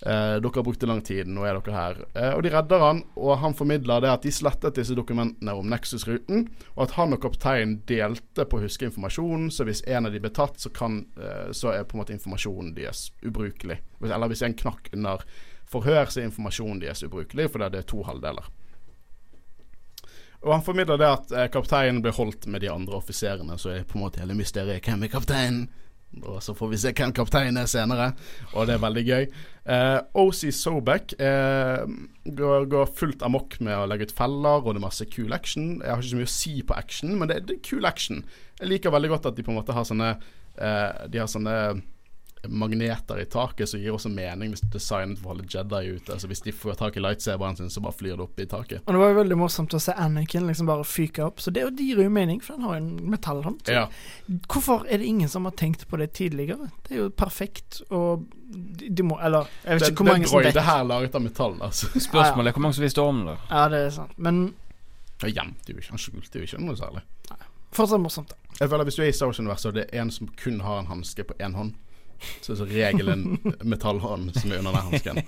[0.00, 1.96] Eh, dere har brukt lang tid, nå er dere her.
[2.14, 5.66] Eh, og de redder han, og han formidler det at de slettet disse dokumentene om
[5.66, 6.44] Nexus-ruten,
[6.76, 10.22] og at han og kapteinen delte på å huske informasjonen, så hvis en av de
[10.22, 13.80] ble tatt, så, kan, eh, så er på en måte informasjonen deres ubrukelig.
[14.04, 15.26] Eller hvis en knakk under
[15.66, 18.46] forhør, så er informasjonen deres ubrukelig, fordi det er to halvdeler.
[20.46, 23.86] Og han formidler det at eh, kapteinen ble holdt med de andre offiserene, så er
[23.88, 25.66] på en måte hele mysteriet hvem er kapteinen?
[26.24, 28.12] Og så får vi se hvem kapteinen er senere,
[28.56, 29.26] og det er veldig gøy.
[29.68, 31.84] Eh, OC Sobek eh,
[32.24, 35.76] går, går fullt amok med å legge ut feller, og det er masse cool action.
[35.82, 38.24] Jeg har ikke så mye å si på action, men det, det er cool action.
[38.58, 41.58] Jeg liker veldig godt at de på en måte har sånne eh, De har sånne
[42.48, 46.12] magneter i taket som gir også mening hvis designet for å holde Jedi ute.
[46.14, 48.82] Altså Hvis de får tak i lightsaberen sin, så bare flyr det opp i taket.
[48.86, 51.66] Og det var jo veldig morsomt å se Anakin liksom bare fyke opp, så det
[51.78, 53.68] det gir jo mening, for han har jo en metallhånd.
[53.68, 53.86] Ja.
[54.48, 56.70] Hvorfor er det ingen som har tenkt på det tidligere?
[56.86, 60.40] Det er jo perfekt, og de, må Eller, jeg vet Det, ikke hvor mange som
[60.42, 60.54] vet.
[60.54, 61.90] Det her laget av metall, altså.
[62.08, 63.36] Spørsmålet er hvor mange som visste om det.
[63.50, 64.14] Ja, det er sant.
[64.16, 64.54] Men
[65.20, 67.02] Han gjemte jo ikke, han skjulte jo ikke noe særlig.
[67.32, 67.38] Nei.
[67.74, 68.36] fortsatt morsomt, da.
[68.60, 70.80] Jeg føler Hvis du er i Star Wars-universet og det er en som kun har
[70.80, 71.74] en hanske på én hånd,
[72.40, 75.22] så er så regelen metallhånd som er under den hansken.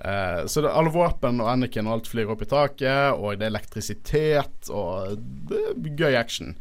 [0.00, 3.46] Uh, så det, alle våpen og Anakin og alt flyr opp i taket, og det
[3.46, 5.18] er elektrisitet, og
[5.50, 6.54] det er gøy action.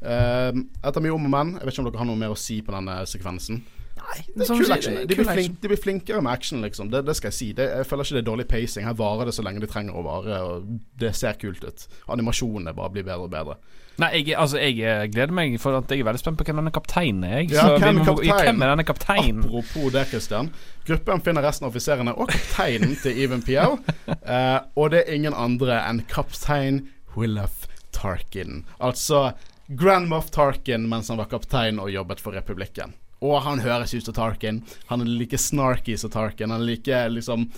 [0.00, 2.40] Uh, etter mye om og men, jeg vet ikke om dere har noe mer å
[2.40, 3.60] si på denne sekvensen.
[4.06, 4.98] Nei, Det er som kul action.
[5.02, 6.90] De blir, flink, de blir flinkere med action, liksom.
[6.92, 7.48] Det, det skal jeg si.
[7.56, 8.86] Det, jeg føler ikke det er dårlig pacing.
[8.86, 10.68] Her varer det så lenge de trenger å vare, og
[11.00, 11.86] det ser kult ut.
[12.14, 13.58] Animasjonene bare blir bedre og bedre.
[13.96, 16.58] Nei, jeg, altså, jeg eh, gleder meg, for at jeg er veldig spent på hvem
[16.60, 17.38] denne kapteinen er.
[17.40, 17.54] Jeg.
[17.56, 18.42] Ja, hvem må- kaptein?
[18.44, 19.44] Hvem er denne kapteinen?
[19.46, 20.50] Apropos det, Christian.
[20.86, 23.78] Gruppen finner resten av offiserene og kapteinen til Even Piao.
[24.12, 26.84] uh, og det er ingen andre enn kaptein
[27.16, 27.64] Willef
[27.96, 28.66] Tarkin.
[28.84, 29.30] Altså
[29.80, 32.92] Grand Moff Tarkin mens han var kaptein og jobbet for republikken.
[33.24, 34.60] Og han høres ut som Tarkin.
[34.90, 36.52] Han er like snarky som Tarkin.
[36.52, 37.48] Han er like liksom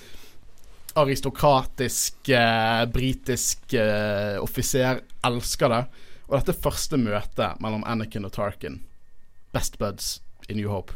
[0.99, 5.03] aristokratisk eh, britisk eh, offiser.
[5.27, 5.83] Elsker det.
[6.29, 8.83] Og dette første møtet mellom Anakin og Tarkin,
[9.57, 10.19] best buds
[10.49, 10.93] i New Hope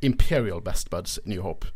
[0.00, 1.66] Imperial Best Buds i New Hope.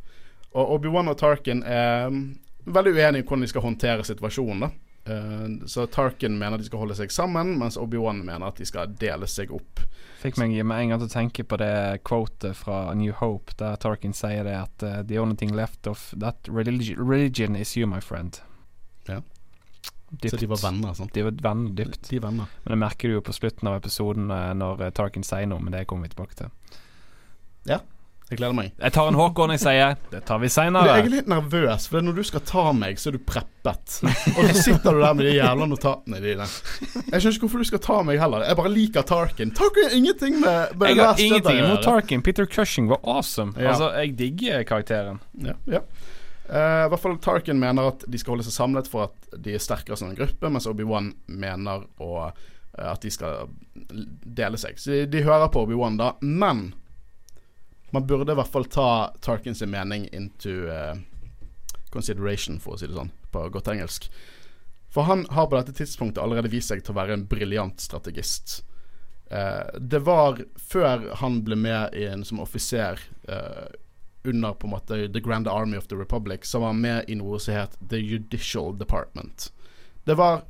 [0.52, 2.22] Og Obi-Wan og Tarkin er mm,
[2.64, 4.66] veldig uenige i hvordan de skal håndtere situasjonen.
[4.66, 4.70] da.
[5.12, 8.92] Eh, så Tarkin mener de skal holde seg sammen, mens Obi-Wan mener at de skal
[9.00, 9.82] dele seg opp.
[10.22, 11.74] Fikk meg med en gang til å tenke på det
[12.06, 15.88] quotet fra A New Hope, der Tarkin sier det at uh, The only thing left
[15.90, 18.38] of that religi religion is you, my friend.
[19.08, 19.18] Ja.
[20.12, 20.30] Dypt.
[20.30, 20.94] Så de var venner.
[20.94, 21.14] sant?
[21.14, 22.11] De var venner dypt.
[22.11, 22.46] De er venner.
[22.62, 25.62] Men det merker du jo på slutten av episoden eh, når eh, Tarkin sier noe,
[25.64, 26.52] men det kommer vi tilbake til.
[28.32, 28.70] Jeg gleder meg.
[28.80, 29.96] Jeg tar en Håkon, jeg sier.
[30.08, 30.94] Det tar vi Jeg seinere.
[30.96, 33.98] er litt nervøs, for når du skal ta meg, så er du preppet.
[34.32, 36.46] Og så sitter du der med de jævla notatene dine.
[36.48, 38.46] Jeg skjønner ikke hvorfor du skal ta meg heller.
[38.48, 39.52] Jeg bare liker Tarkin.
[39.58, 41.84] Tarkin har ingenting med, med Jeg har ingenting imot.
[41.84, 42.24] Tarkin.
[42.24, 43.52] Peter Cushing var awesome.
[43.60, 43.74] Ja.
[43.74, 45.20] Altså, jeg digger karakteren.
[45.44, 45.84] Ja, ja.
[46.48, 49.54] Uh, I hvert fall Tarkin mener at de skal holde seg samlet for at de
[49.56, 53.46] er sterkere som en gruppe, mens Obi-Wan mener å, uh, at de skal
[54.24, 54.80] dele seg.
[54.80, 56.14] Så de, de hører på Obi-Wan, da.
[56.24, 56.70] Men
[57.92, 60.96] man burde i hvert fall ta Tarkins mening into uh,
[61.92, 64.09] consideration, for å si det sånn, på godt engelsk.
[64.92, 68.61] For han har på dette tidspunktet allerede vist seg til å være en briljant strategist.
[69.33, 73.70] Eh, det var før han ble med en som offiser eh,
[74.28, 77.40] under på en måte The Grand Army of the Republic, så var med i noe
[77.40, 79.48] som het The Judicial Department.
[80.05, 80.44] Det var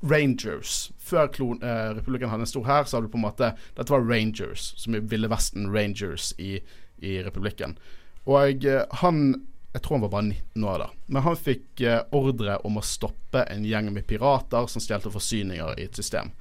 [0.00, 0.92] Rangers.
[0.98, 3.92] Før klon, eh, republikken hadde en stor hær, så hadde du på en måte Dette
[3.92, 6.60] var Rangers, som i Ville Vesten Rangers i,
[6.98, 7.76] i republikken.
[8.24, 10.86] Og eh, han Jeg tror han var bare 19 år da.
[11.06, 15.78] Men han fikk eh, ordre om å stoppe en gjeng med pirater som stjelte forsyninger
[15.78, 16.32] i et system.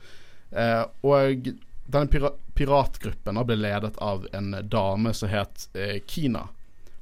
[0.49, 1.51] Eh, og
[1.89, 6.47] denne pira piratgruppen ble ledet av en dame som het eh, Kina.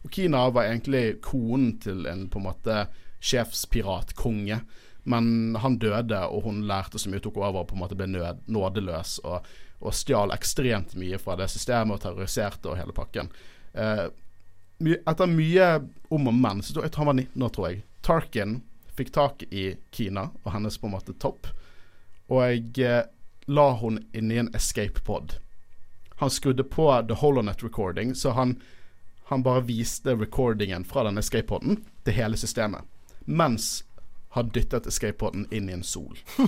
[0.03, 2.83] Og Kina var egentlig konen til en på en måte
[3.19, 4.59] sjefspiratkonge.
[5.07, 8.09] Men han døde, og hun lærte så mye, tok over og på en måte ble
[8.11, 9.17] nød, nådeløs.
[9.23, 9.45] Og,
[9.79, 13.31] og stjal ekstremt mye fra det systemet og terroriserte og hele pakken.
[13.71, 14.07] Eh,
[14.97, 15.69] etter mye
[16.13, 17.83] om og men, så jeg han var 19 år, tror jeg.
[18.03, 18.59] Tarkin
[18.97, 21.47] fikk tak i Kina og hennes på en måte topp.
[22.27, 23.07] Og jeg eh,
[23.47, 25.37] la hun inn i en escape pod.
[26.19, 28.57] Han skrudde på The Holonet recording, så han,
[29.31, 32.83] han bare viste recordingen fra den escape poden til hele systemet.
[33.23, 33.85] Mens
[34.37, 36.15] han dyttet escape inn i en sol.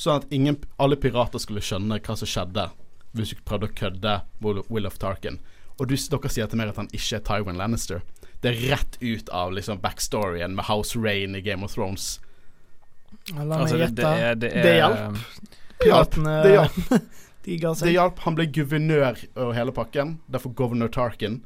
[0.00, 2.68] Sånn at ingen, alle pirater skulle skjønne hva som skjedde
[3.16, 4.12] hvis du prøvde å kødde
[4.44, 5.40] Will, Will of Tarkin.
[5.80, 8.02] Og du, dere sier til meg at han ikke er Tywin Lannister.
[8.40, 12.18] Det er rett ut av liksom backstoryen med House Rain i Game of Thrones.
[13.34, 14.12] La meg Altså, det, gjette.
[14.40, 15.24] det, det, Det hjalp.
[15.82, 16.78] Piratene Det hjalp.
[17.44, 17.92] de ga Det seg.
[17.96, 18.22] hjalp.
[18.28, 20.14] Han ble guvernør over hele pakken.
[20.30, 21.40] Derfor Governor Tarkin.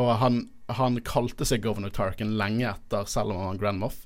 [0.00, 0.40] Og han,
[0.78, 4.02] han kalte seg Governor Tarkin lenge etter, selv om han var Grand Moff.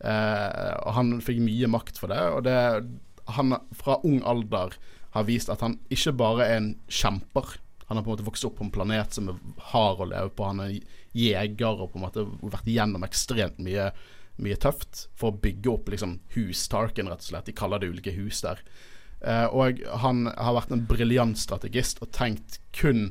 [0.00, 2.20] Eh, og han fikk mye makt for det.
[2.34, 2.56] Og det,
[3.36, 4.76] han fra ung alder
[5.14, 7.56] har vist at han ikke bare er en kjemper.
[7.88, 9.40] Han har på en måte vokst opp på en planet som er
[9.72, 10.46] hard å leve på.
[10.46, 10.78] Han er
[11.16, 13.90] jeger og på en måte vært gjennom ekstremt mye,
[14.40, 17.50] mye tøft for å bygge opp liksom hus Tarkin, rett og slett.
[17.50, 18.62] De kaller det ulike hus der.
[19.20, 23.10] Eh, og han har vært en briljant strategist og tenkt kun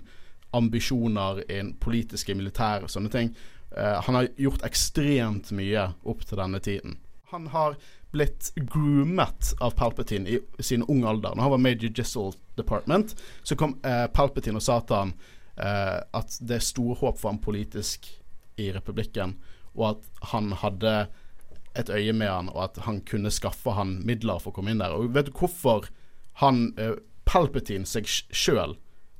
[0.51, 3.31] ambisjoner innen politiske, militære og sånne ting.
[3.75, 6.97] Uh, han har gjort ekstremt mye opp til denne tiden.
[7.29, 7.77] Han har
[8.09, 11.35] blitt groomet av Palpatine i sin ung alder.
[11.35, 15.13] Når han var Major Gissel Department, så kom uh, Palpatine og sa til han
[15.59, 18.07] eh, at det er store håp for han politisk
[18.59, 19.35] i republikken,
[19.77, 20.93] og at han hadde
[21.77, 24.81] et øye med han, og at han kunne skaffe han midler for å komme inn
[24.81, 24.95] der.
[24.95, 25.85] Og vet du hvorfor
[26.41, 26.71] han
[27.29, 28.73] Palpatine seg sjøl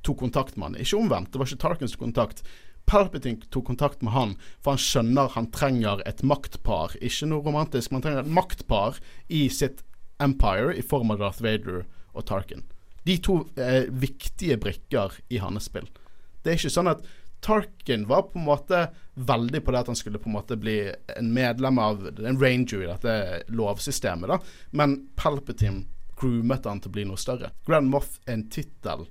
[0.06, 0.80] tok kontakt med han?
[0.82, 2.42] Ikke omvendt, det var ikke Tarkins kontakt.
[2.90, 6.96] Palpatine tok kontakt med han, for han skjønner han trenger et maktpar.
[6.98, 9.84] Ikke noe romantisk, men han trenger et maktpar i sitt
[10.20, 12.66] empire i form av Darth Vader og Tarkin.
[13.06, 15.86] De to er viktige brikker i hans spill.
[16.42, 17.06] Det er ikke sånn at
[17.40, 18.82] Tarkin var på en måte
[19.14, 20.82] veldig på det at han skulle på en måte bli
[21.16, 23.14] en medlem av en ranger i dette
[23.56, 24.36] lovsystemet, da.
[24.76, 25.86] Men Palpatine
[26.20, 27.54] groomet han til å bli noe større.
[27.64, 29.06] Grand Moff er en tittel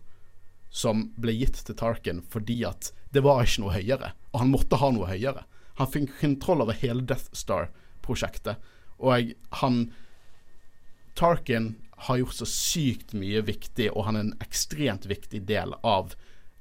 [0.69, 4.77] som ble gitt til Tarkin fordi at det var ikke noe høyere, og han måtte
[4.77, 5.45] ha noe høyere.
[5.79, 8.59] Han fikk kontroll over hele Death Star-prosjektet,
[8.99, 9.79] og han
[11.17, 11.73] Tarkin
[12.05, 16.13] har gjort så sykt mye viktig, og han er en ekstremt viktig del av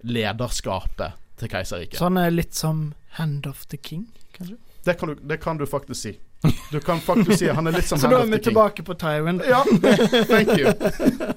[0.03, 1.99] lederskapet til keiserriket.
[2.01, 4.59] Så han er litt som Hand of the King, kanskje?
[4.85, 6.15] Det kan du, det kan du faktisk si.
[6.71, 9.41] Du kan faktisk si han er litt som Så da er vi tilbake på Tywin.
[9.49, 9.65] Ja,
[10.31, 10.71] thank you.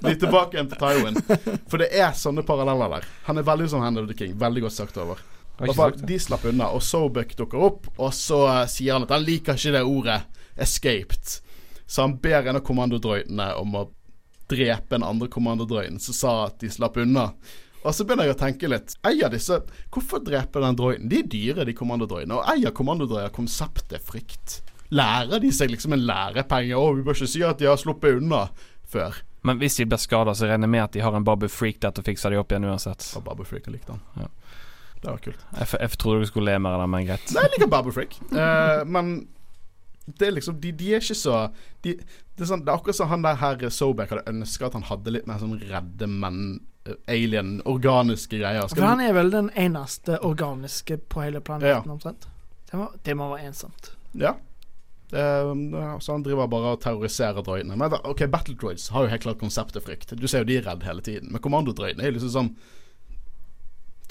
[0.01, 1.17] Vi er tilbake igjen til Tywin.
[1.71, 3.07] For det er sånne paralleller der.
[3.29, 4.35] Han er veldig som Hand of the King.
[4.39, 5.23] Veldig godt sagt over.
[5.75, 9.25] Sagt de slapp unna, og Sobek dukker opp, og så eh, sier han at han
[9.25, 10.21] liker ikke det ordet
[10.57, 11.41] 'escaped'.
[11.85, 13.83] Så han ber en av kommandodrøytene om å
[14.49, 17.29] drepe en andre kommandodrøyten som sa at de slapp unna.
[17.81, 18.95] Og så begynner jeg å tenke litt.
[19.07, 19.57] Eier disse
[19.91, 21.09] Hvorfor drepe den drøyten?
[21.09, 22.37] De er dyre, de kommandodrøyene.
[22.37, 24.61] Og eier kommandodrøyer konseptet frykt?
[24.91, 26.75] Lærer de seg liksom en lærepenge?
[26.75, 28.45] Å, vi bør ikke si at de har sluppet unna
[28.91, 29.21] før.
[29.47, 31.79] Men hvis de blir skada, så regner jeg med at de har en Babu Freak
[31.81, 33.07] der til å fikse de opp igjen uansett.
[33.17, 34.01] Og Babu Freak har likt han.
[34.19, 34.27] Ja.
[35.01, 35.45] Det var kult.
[35.57, 37.31] Jeg, jeg trodde du skulle le mer av det, men greit.
[37.33, 38.19] Nei, jeg liker Babu Freak.
[38.29, 39.13] Uh, men
[40.05, 41.35] det er liksom De, de er ikke så
[41.85, 44.75] de, det, er sånn, det er akkurat som han der her Sobek hadde ønska at
[44.75, 46.39] han hadde litt mer sånn redde menn
[46.89, 48.65] eh, Alien, organiske greier.
[48.65, 51.81] For Skal han er vel den eneste organiske på hele planeten, Ja.
[51.85, 52.27] omtrent.
[52.71, 53.93] Det må, det må være ensomt.
[54.17, 54.35] ja.
[55.11, 57.75] Eh, så han driver bare og terroriserer droidene.
[57.75, 60.15] Men ok, Battle Droids har jo helt klart konseptet frykt.
[60.15, 61.31] Du ser jo de er redd hele tiden.
[61.31, 62.53] Men kommandodroidene er jo liksom sånn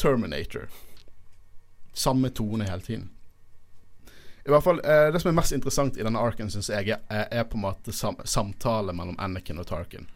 [0.00, 0.68] Terminator.
[1.92, 3.08] Samme tone hele tiden.
[4.44, 7.26] I hvert fall, eh, Det som er mest interessant i denne arken, syns jeg, er,
[7.30, 10.08] er på en måte sam samtale mellom Anakin og Tarkin.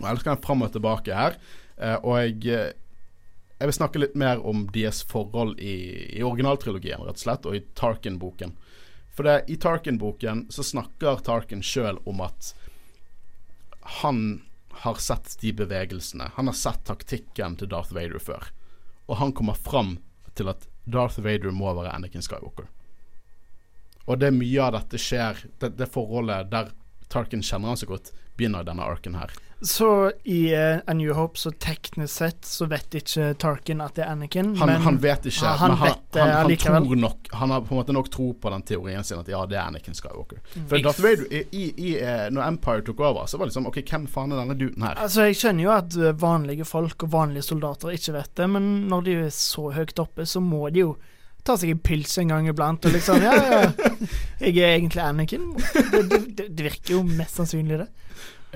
[0.00, 1.36] Og Ellers kan jeg fram og tilbake her.
[1.78, 2.74] Eh, og jeg,
[3.60, 5.76] jeg vil snakke litt mer om deres forhold i,
[6.18, 8.56] i originaltrilogien, rett og slett, og i Tarkin-boken.
[9.14, 12.54] For det, i Tarkin-boken så snakker Tarkin sjøl om at
[14.00, 14.42] han
[14.82, 16.30] har sett de bevegelsene.
[16.36, 18.52] Han har sett taktikken til Darth Vader før.
[19.10, 19.96] Og han kommer fram
[20.38, 22.70] til at Darth Vader må være Anakin Skywalker.
[24.06, 26.72] Og det er mye av dette skjer Det, det forholdet der
[27.10, 29.32] Tarkin kjenner han så godt, begynner i denne arken her.
[29.62, 34.06] Så i uh, A New Hope, så teknisk sett, så vet ikke Tarkin at det
[34.06, 37.28] er Anakin, Han, men han vet ikke, Ja, han men han, han, han, tror nok
[37.36, 39.66] Han har på en måte nok tro på den teorien sin at ja, det er
[39.66, 40.40] Anakin Skywalker.
[40.54, 40.64] Mm.
[40.70, 43.68] For Darth Vader i, i, i, eh, Når Empire tok over, så var det liksom
[43.68, 44.96] OK, hvem faen er denne duden her?
[45.04, 48.72] Altså, Jeg skjønner jo at eh, vanlige folk og vanlige soldater ikke vet det, men
[48.88, 50.96] når de er så høyt oppe, så må de jo
[51.44, 53.62] ta seg en pils en gang iblant og liksom Ja, ja,
[54.48, 55.50] jeg er egentlig Anakin.
[55.52, 57.90] Det, det, det, det virker jo mest sannsynlig, det.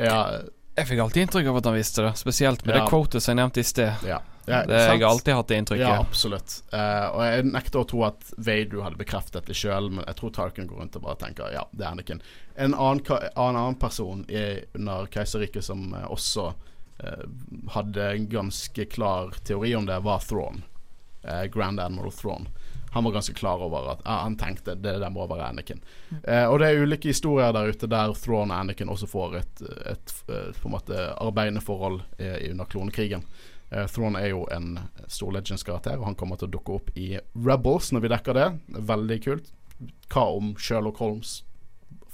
[0.01, 0.40] Ja,
[0.75, 2.83] Jeg fikk alltid inntrykk av at han visste det, spesielt med Ja.
[2.83, 3.93] det quotet som jeg nevnte i sted.
[4.07, 4.21] ja.
[4.47, 5.87] ja Det, jeg har alltid hatt det inntrykket.
[5.87, 6.63] Ja, absolutt.
[6.73, 10.35] Uh, og jeg nekter å tro at Vader hadde bekreftet det sjøl, men jeg tror
[10.35, 12.21] Tarkin går rundt og bare tenker ja, det er Anakin.
[12.57, 17.25] En annen, en annen person i, under keiserriket som eh, også uh,
[17.79, 20.65] hadde en ganske klar teori om det, var Thrawn.
[21.23, 22.49] Eh, Grand Admiral Thrawn.
[22.94, 25.83] Han var ganske klar over at ah, han tenkte det der må være Anakin.
[26.22, 29.64] Eh, og det er ulike historier der ute der Thrawn og Anakin også får et,
[29.94, 33.26] et, et på en måte arbeidende forhold eh, under klonekrigen.
[33.74, 34.78] Eh, Thrawn er jo en
[35.09, 38.48] stor Legends-karakter, og han kommer til å dukke opp i Rebels når vi dekker det.
[38.92, 39.50] Veldig kult.
[40.12, 41.40] Hva om Sherlock Holmes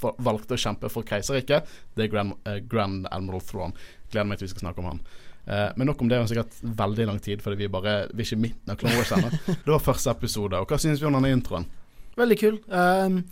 [0.00, 1.68] for, valgte å kjempe for keiserriket?
[1.94, 3.76] Det er Grand, eh, Grand Admiral Thrawn.
[4.10, 5.02] Gleder meg til vi skal snakke om han.
[5.50, 8.22] Eh, men nok om det er jo sikkert veldig lang tid, fordi vi bare Vi
[8.22, 9.30] er ikke midten av Clone Wars ennå.
[9.64, 10.60] Det var første episode.
[10.60, 11.66] Og hva syns vi om denne introen?
[12.20, 12.60] Veldig kul.
[12.68, 13.22] Um,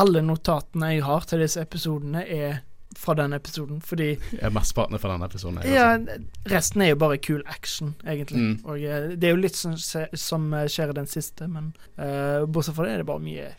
[0.00, 2.62] alle notatene jeg har til disse episodene, er
[2.96, 5.58] fra den episoden, fordi Er mesteparten fra denne episoden?
[5.64, 6.22] ja, altså.
[6.50, 8.40] resten er jo bare kul action, egentlig.
[8.40, 8.60] Mm.
[8.64, 9.74] Og eh, det er jo litt som,
[10.14, 13.50] som eh, skjer i den siste, men uh, bortsett fra det er det bare mye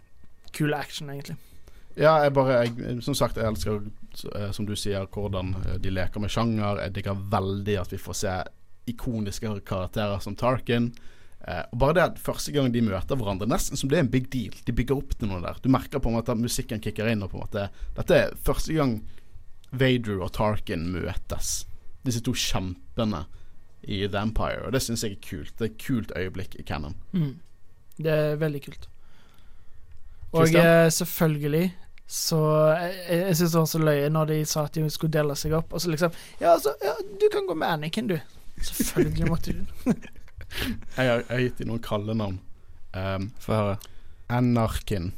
[0.55, 1.35] kul action, egentlig.
[1.95, 3.81] Ja, jeg bare jeg, Som sagt, jeg elsker,
[4.35, 6.81] eh, som du sier, hvordan eh, de leker med sjanger.
[6.83, 8.37] Jeg digger veldig at vi får se
[8.91, 10.91] ikoniske karakterer som Tarkin.
[11.47, 14.11] Eh, og Bare det at første gang de møter hverandre, nesten som det er en
[14.11, 14.53] big deal.
[14.67, 15.61] De bygger opp til noe der.
[15.63, 17.23] Du merker på en måte at musikken kicker inn.
[17.23, 18.99] Og på en måte Dette er første gang
[19.71, 21.63] Vader og Tarkin møtes.
[22.05, 23.23] Disse to kjempene
[23.85, 24.65] i The Empire.
[24.65, 25.55] Og det syns jeg er kult.
[25.57, 26.95] Det er et kult øyeblikk i canon.
[27.13, 27.33] Mm.
[27.97, 28.89] Det er veldig kult.
[30.35, 30.65] Og Christian?
[30.65, 31.65] eh, selvfølgelig
[32.07, 32.39] så
[32.77, 35.55] Jeg, jeg syns det var så løye når de sa at de skulle dele seg
[35.57, 38.19] opp, og så liksom Ja, altså, ja, du kan gå med Anakin, du.
[38.61, 39.63] Selvfølgelig måtte du
[40.95, 42.37] Jeg har, jeg har gitt dem noen kallenavn.
[42.95, 43.77] Um, Få høre.
[44.31, 45.09] Anarkin.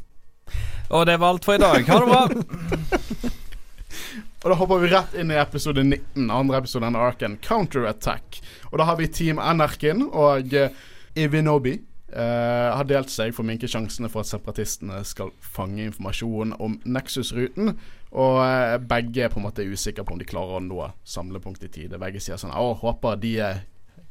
[0.89, 1.83] Og det var alt for i dag.
[1.85, 3.31] Ha det bra.
[4.43, 8.39] Og da hopper vi rett inn i episode 19, andre episode av Arken, Counterattack.
[8.71, 10.69] Og da har vi Team Anarkin og uh,
[11.17, 11.75] Ivinobi.
[12.14, 16.80] Eh, har delt seg for å minke sjansene for at separatistene skal fange informasjon om
[16.86, 17.74] Nexus-ruten.
[18.18, 21.68] Og uh, begge er på en måte usikre på om de klarer å nå samlepunktet
[21.68, 21.99] i tide.
[21.99, 23.34] Begge sier sånn Å, håper de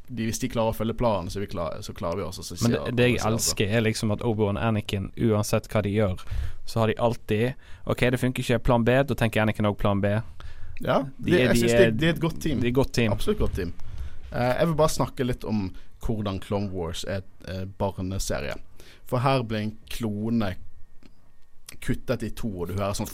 [0.06, 2.38] de, Hvis de klarer å følge planen, så, vi klar, så klarer vi oss.
[2.38, 5.82] Og så Men det, det jeg elsker, er liksom at Obi-Wan og Anakin, uansett hva
[5.82, 6.22] de gjør,
[6.68, 8.94] så har de alltid OK, det funker ikke, plan B.
[9.08, 10.12] Da tenker Anakin òg plan B.
[10.84, 12.60] Ja, De de, er- jeg syns er- de, er et godt team.
[12.60, 13.16] De er et godt team.
[13.16, 13.72] Absolutt godt team.
[14.30, 15.66] Uh, jeg vil bare snakke litt om
[16.06, 18.54] hvordan Clone Wars er et eh, barneserie.
[19.06, 20.54] For her blir en klone
[21.82, 23.10] kuttet i to, og du hører sånn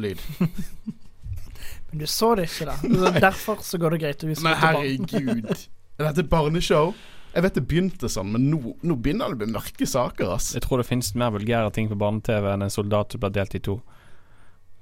[0.00, 0.20] lyd.
[1.90, 2.76] Men du så det ikke, da.
[2.82, 5.66] Så derfor så går det greit å vise Men det herregud.
[5.94, 6.94] Er dette et barneshow?
[7.34, 10.52] Jeg vet det begynte sånn, men nå, nå begynner det å bli mørke saker, ass.
[10.54, 13.56] Jeg tror det finnes mer vulgære ting på barne-TV enn en soldat som blir delt
[13.58, 13.80] i to.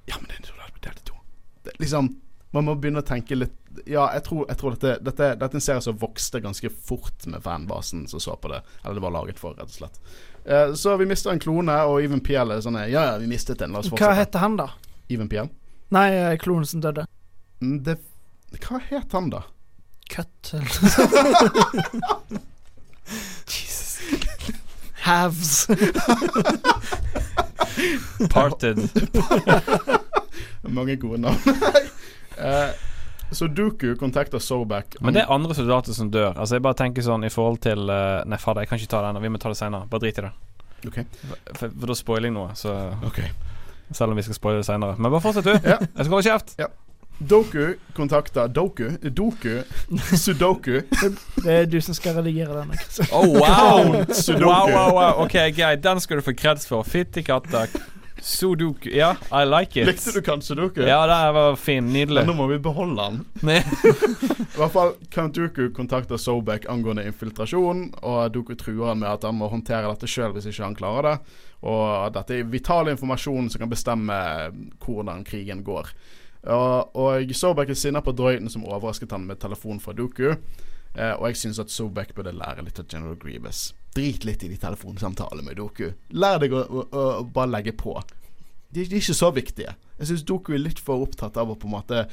[0.09, 1.17] Ja, men en soldat blir delt i to.
[1.63, 2.11] Det, er liksom
[2.53, 3.55] Man må begynne å tenke litt
[3.89, 7.25] Ja, jeg tror, jeg tror dette, dette, dette er en serie som vokste ganske fort
[7.25, 8.59] med fanbasen som så på det.
[8.83, 9.97] Eller det var laget for, rett og slett.
[10.45, 13.61] Eh, så vi mista en klone, og Even Piel er sånn Ja, ja, vi mistet
[13.65, 13.73] en.
[13.73, 14.11] La oss fortsette.
[14.11, 14.67] Hva heter han, da?
[15.09, 15.49] Even Piel?
[15.93, 17.07] Nei, eh, klonen som døde.
[17.63, 17.97] Mm, Det,
[18.67, 19.41] hva het han, da?
[20.13, 20.53] Cut.
[25.03, 25.67] Halves.
[28.29, 28.77] Parted.
[30.61, 31.39] Mange gode navn.
[32.37, 32.73] Eh,
[33.33, 34.99] så Duku kontakter Sobek.
[35.01, 36.33] Men det er andre soldater som dør.
[36.37, 39.01] Altså Jeg bare tenker sånn i forhold til uh, Nei, fader, jeg kan ikke ta
[39.09, 39.23] ennå.
[39.23, 39.89] Vi må ta det senere.
[39.89, 40.33] Bare drit i det.
[40.87, 41.07] Okay.
[41.55, 42.53] For, for da spoiler jeg noe.
[42.59, 42.75] Så
[43.07, 43.31] okay.
[43.93, 44.97] Selv om vi skal spoile det senere.
[44.99, 45.69] Men bare fortsett, du.
[45.69, 45.79] Ja.
[45.81, 46.55] Jeg skal holde kjeft.
[47.23, 48.89] Doku kontakter Doku?
[49.01, 49.61] Doku?
[50.23, 50.81] Sudoku?
[51.43, 52.73] Det er du som skal redigere den.
[53.11, 54.03] Oh, wow!
[54.13, 54.45] Sudoku.
[54.45, 55.25] wow, wow, wow.
[55.25, 55.83] Ok, greit.
[55.83, 56.83] Den skal du få kreds for.
[56.83, 57.67] Fytti katta.
[58.23, 58.89] Sudoku.
[58.89, 59.87] Ja, I like it.
[59.87, 60.81] Likte du kanskje Sudoku?
[60.81, 61.93] Ja, det var fin.
[61.93, 62.21] Nydelig.
[62.21, 63.17] Men nå må vi beholde den.
[63.51, 69.27] I hvert fall Count Dooku kontakter Sobek angående infiltrasjon, og Dooku truer han med at
[69.27, 71.37] han må håndtere dette sjøl hvis ikke han klarer det.
[71.67, 74.19] Og dette er vital informasjon som kan bestemme
[74.85, 75.91] hvordan krigen går.
[76.47, 80.31] Og, og Sobek er sinna på drøyden som overrasket han med telefon fra Dooku.
[80.93, 83.71] Eh, og jeg syns at Sobek burde lære litt av General Grievous.
[83.95, 85.87] Drit litt i de telefonsamtalene med Doku.
[86.13, 87.95] Lær deg å, å, å bare legge på.
[88.73, 89.73] De, de er ikke så viktige.
[89.99, 92.05] Jeg syns Doku er litt for opptatt av å på en måte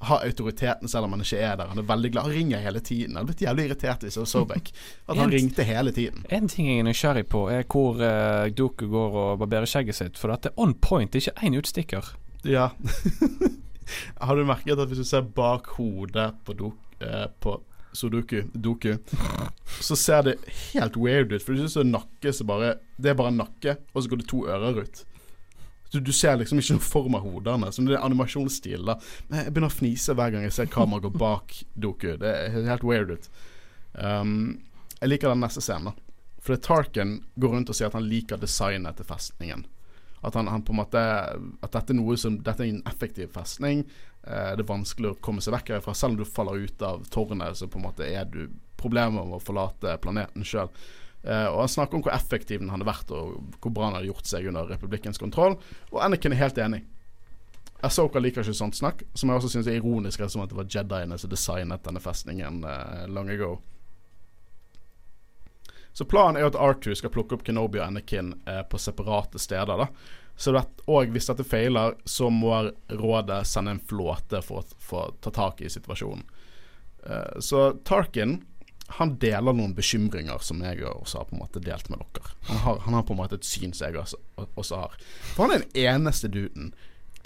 [0.00, 1.70] ha autoriteten selv om han ikke er der.
[1.72, 2.28] Han er veldig glad.
[2.28, 3.16] Han ringer hele tiden.
[3.16, 4.72] Han hadde blitt jævlig irritert hvis det var Sobek.
[5.10, 6.22] At han ringte hele tiden.
[6.30, 10.20] En ting jeg er nysgjerrig på, er hvor uh, Doku går og barberer skjegget sitt.
[10.20, 12.12] For dette er on point, det er ikke én utstikker.
[12.46, 12.70] Ja.
[14.22, 17.56] Har du merket at hvis du ser bak hodet på, Doku eh, på
[17.92, 18.96] Sudoku, Doku,
[19.80, 20.34] så ser det
[20.72, 21.42] helt weird ut.
[21.42, 24.44] For det er nakke som bare Det er bare nakke, og så går det to
[24.46, 25.04] ører ut.
[25.92, 27.72] Du, Du ser liksom ikke noen form av hodene.
[27.72, 28.84] Som det er animasjonsstil.
[28.84, 32.16] da Men Jeg begynner å fnise hver gang jeg ser kameraet gå bak Doku.
[32.20, 33.30] Det er helt weird ut.
[33.94, 34.60] Um,
[35.00, 35.92] jeg liker den neste scenen.
[35.92, 39.64] da For det Tarkin går rundt og sier at han liker designet til festningen.
[40.22, 40.98] At han, han på en måte
[41.62, 43.84] At dette er noe som Dette er en effektiv festning.
[44.26, 45.94] Eh, det er vanskelig å komme seg vekk herfra.
[45.96, 48.46] Selv om du faller ut av tårnet, så på en måte er du
[48.78, 50.70] problemer med å forlate planeten sjøl.
[51.18, 54.06] Uh, og han snakker om hvor effektiv den hadde vært, og hvor bra han hadde
[54.06, 55.56] gjort seg under republikkens kontroll.
[55.90, 56.84] Og Anakin er helt enig.
[57.84, 60.70] Asoka liker ikke sånt snakk, som jeg også syns er ironisk, som at det var
[60.70, 63.56] Jediene som designet denne festningen uh, long ago.
[65.90, 69.74] Så planen er at Arthur skal plukke opp Kenobi og Anakin uh, på separate steder.
[69.86, 69.90] da
[70.38, 72.54] Så det, Og hvis dette feiler, så må
[72.88, 74.62] rådet sende en flåte for
[74.94, 76.22] å ta tak i situasjonen.
[77.04, 78.38] Eh, så Tarkin
[78.88, 82.30] han deler noen bekymringer som jeg også har på en måte delt med dere.
[82.48, 84.20] Han har, han har på en måte et syn som jeg også,
[84.54, 84.94] også har.
[85.34, 86.70] For han er den eneste duden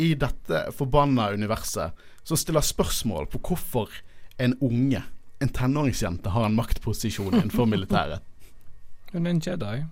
[0.01, 3.95] i dette forbanna universet som stiller spørsmål på hvorfor
[4.43, 5.05] en unge,
[5.39, 8.25] en tenåringsjente, har en maktposisjon innenfor militæret.
[9.13, 9.83] Hun er en Jedi.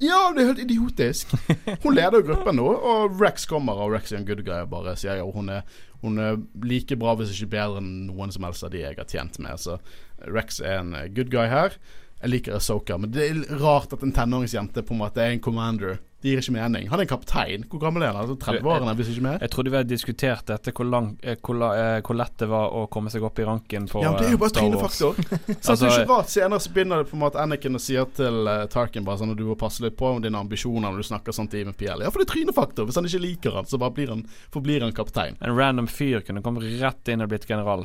[0.00, 1.34] Ja, det er helt idiotisk.
[1.82, 5.20] Hun leder gruppen nå, og Rex kommer, og Rex er en good guy bare sier
[5.20, 5.66] ja, hun er,
[6.00, 9.10] hun er like bra, hvis ikke bedre enn noen som helst av de jeg har
[9.10, 9.60] tjent med.
[9.60, 9.76] Så
[10.24, 11.76] Rex er en good guy her.
[12.22, 15.44] Jeg liker Asoka, men det er rart at en tenåringsjente på en måte er en
[15.44, 15.98] commander.
[16.24, 16.86] Det gir ikke mening.
[16.88, 17.64] Han er en kaptein.
[17.68, 18.22] Hvor gammel er han?
[18.22, 19.42] Altså 30-årene, hvis ikke mer?
[19.44, 22.72] Jeg trodde vi hadde diskutert dette, hvor, lang, eh, hvor, eh, hvor lett det var
[22.72, 25.18] å komme seg opp i ranken på Ja, men det er jo eh, bare trynefaktor.
[25.20, 28.08] Så det Altså, ikke rart senere så begynner det på en måte Anakin og sier
[28.16, 31.02] til uh, Tarkin bare sånn at du må passe litt på om dine ambisjoner når
[31.02, 32.06] du snakker sånn til Even PL.
[32.06, 32.88] Ja, for det er trynefaktor.
[32.88, 34.22] Hvis han ikke liker han, så bare blir han,
[34.54, 35.36] forblir han kaptein.
[35.44, 37.84] En random fyr kunne kommet rett inn og blitt general.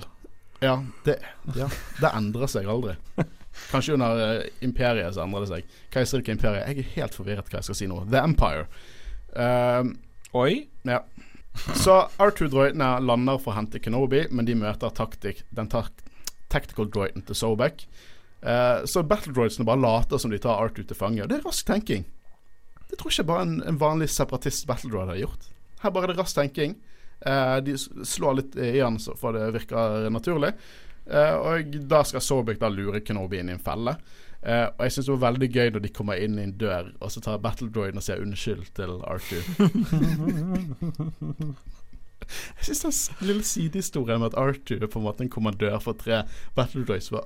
[0.63, 1.19] Ja, det,
[1.59, 1.67] ja,
[1.99, 2.95] det endrer seg aldri.
[3.69, 5.73] Kanskje under uh, imperiet så endrer det seg.
[5.93, 6.67] Keiserriket imperiet.
[6.71, 8.01] Jeg er helt forvirret hva jeg skal si nå.
[8.09, 8.67] The Empire.
[9.35, 9.91] Uh,
[10.39, 10.67] Oi!
[10.87, 11.01] Ja.
[11.75, 15.89] Så R2-droidene lander for å hente Kenobi, men de møter taktik, den tak
[16.49, 17.83] tactical droiden til Sobek.
[18.41, 21.21] Uh, så battle droidsene bare later som de tar R2 til fange.
[21.25, 22.05] Og det er rask tenking.
[22.89, 25.49] Det tror ikke bare en, en vanlig separatist battle droid har gjort.
[25.83, 26.77] Her bare er det rask tenking.
[27.19, 30.53] Uh, de slår litt i han så- for det virker naturlig.
[31.09, 33.97] Eh, og da skal Sobek da lure Kenobi inn i en felle.
[34.39, 36.93] Uh, og jeg syns det var veldig gøy når de kommer inn i en dør,
[37.03, 39.41] og så tar battle droiden og sier unnskyld til R2.
[42.29, 45.97] Jeg syns den lille sidehistorien med at Arthur er på en måte en kommandør for
[45.97, 46.21] tre
[46.55, 47.25] Battle Droids var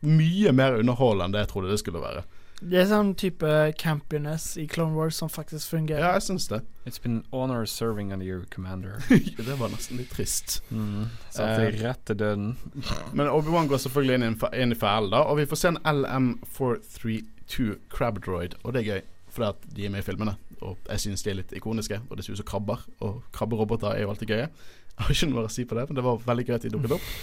[0.00, 2.24] mye mer underholdende enn det jeg trodde det skulle være.
[2.60, 3.50] Det er sånn type
[3.80, 6.02] campiness i Clone Wars som faktisk fungerer.
[6.04, 6.60] Ja, jeg syns det.
[6.84, 9.00] It's been honor serving under your commander.
[9.10, 10.60] det var nesten litt trist.
[10.68, 11.08] Mm.
[11.38, 11.62] Eh.
[11.80, 12.50] rett til døden.
[13.16, 17.70] Men Obi-Wan går selvfølgelig inn inn i fellen, da, og vi får se en LM432
[17.92, 19.08] Crab Droid, og det er gøy.
[19.30, 22.00] Fordi at de er med i filmene, og jeg syns de er litt ikoniske.
[22.10, 24.50] Og det ser ut som krabber, og krabberoboter er jo alltid gøye.
[24.90, 26.74] Jeg har ikke noe å si på det, men det var veldig gøy at de
[26.74, 27.08] dukket opp.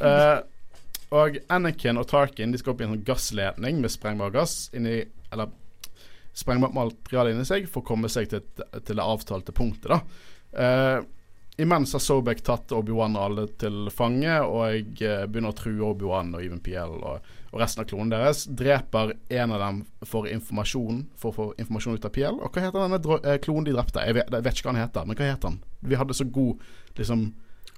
[0.00, 0.38] Eh,
[1.10, 5.00] og Anakin og Tarkin De skal opp i en sånn gassledning med sprengbar gass inni
[5.30, 5.50] Eller
[6.40, 8.44] sprengbart materiale inni seg for å komme seg til,
[8.86, 9.98] til det avtalte punktet, da.
[10.50, 11.02] Uh,
[11.60, 15.90] imens har Sobek tatt Obi-Wan og alle til fange, og jeg eh, begynner å true
[15.90, 18.46] Obi-Wan og Even PL og, og resten av klonen deres.
[18.46, 22.40] Dreper en av dem for informasjon For å få informasjon ut av PL.
[22.40, 24.06] Og hva heter denne eh, klonen de drepte?
[24.08, 25.60] Jeg vet, jeg vet ikke hva han heter, men hva heter han?
[25.92, 26.64] Vi hadde så god
[26.96, 27.26] liksom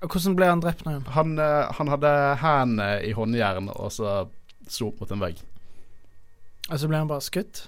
[0.02, 0.94] Hvordan ble han drept nå?
[0.96, 1.08] igjen?
[1.14, 4.14] Han, eh, han hadde hendene i håndjern, og så
[4.70, 5.42] slo opp mot en vegg.
[6.70, 7.66] Og så ble han bare skutt?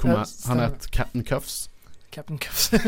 [0.00, 1.68] Kom, Ja, han het Captain Cuffs.
[2.12, 2.70] Captain Cuffs.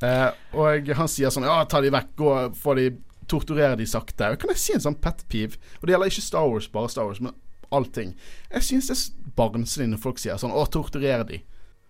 [0.00, 2.86] Eh, og han sier sånn Ja, ta de vekk, gå, få de
[3.28, 4.30] Torturere de sakte.
[4.40, 5.58] Kan jeg si en sånn pet peeve?
[5.78, 7.34] Og det gjelder ikke Star Wars, bare Star Wars, men
[7.70, 8.14] allting.
[8.50, 11.42] Jeg synes det er barnslig når folk sier sånn Å, torturere de.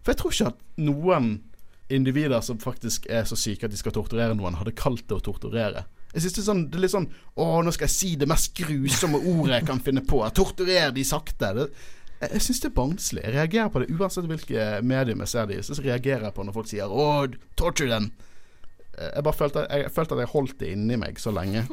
[0.02, 1.30] For jeg tror ikke at noen
[1.90, 5.24] individer som faktisk er så syke at de skal torturere noen, hadde kalt det å
[5.30, 5.84] torturere.
[6.14, 7.04] Jeg synes Det er sånn Det er litt sånn
[7.38, 10.18] Å, nå skal jeg si det mest grusomme ordet jeg kan finne på.
[10.34, 11.52] Torturer de sakte.
[11.54, 11.66] Det,
[12.20, 13.22] jeg jeg syns det er barnslig.
[13.24, 15.62] Jeg reagerer på det uansett hvilke medium jeg ser det i.
[15.62, 17.06] Så reagerer jeg på når folk sier 'Å,
[17.56, 18.10] torture them'.
[18.98, 21.64] Eh, Jeg bare følte, jeg følte at jeg holdt det inni meg så lenge.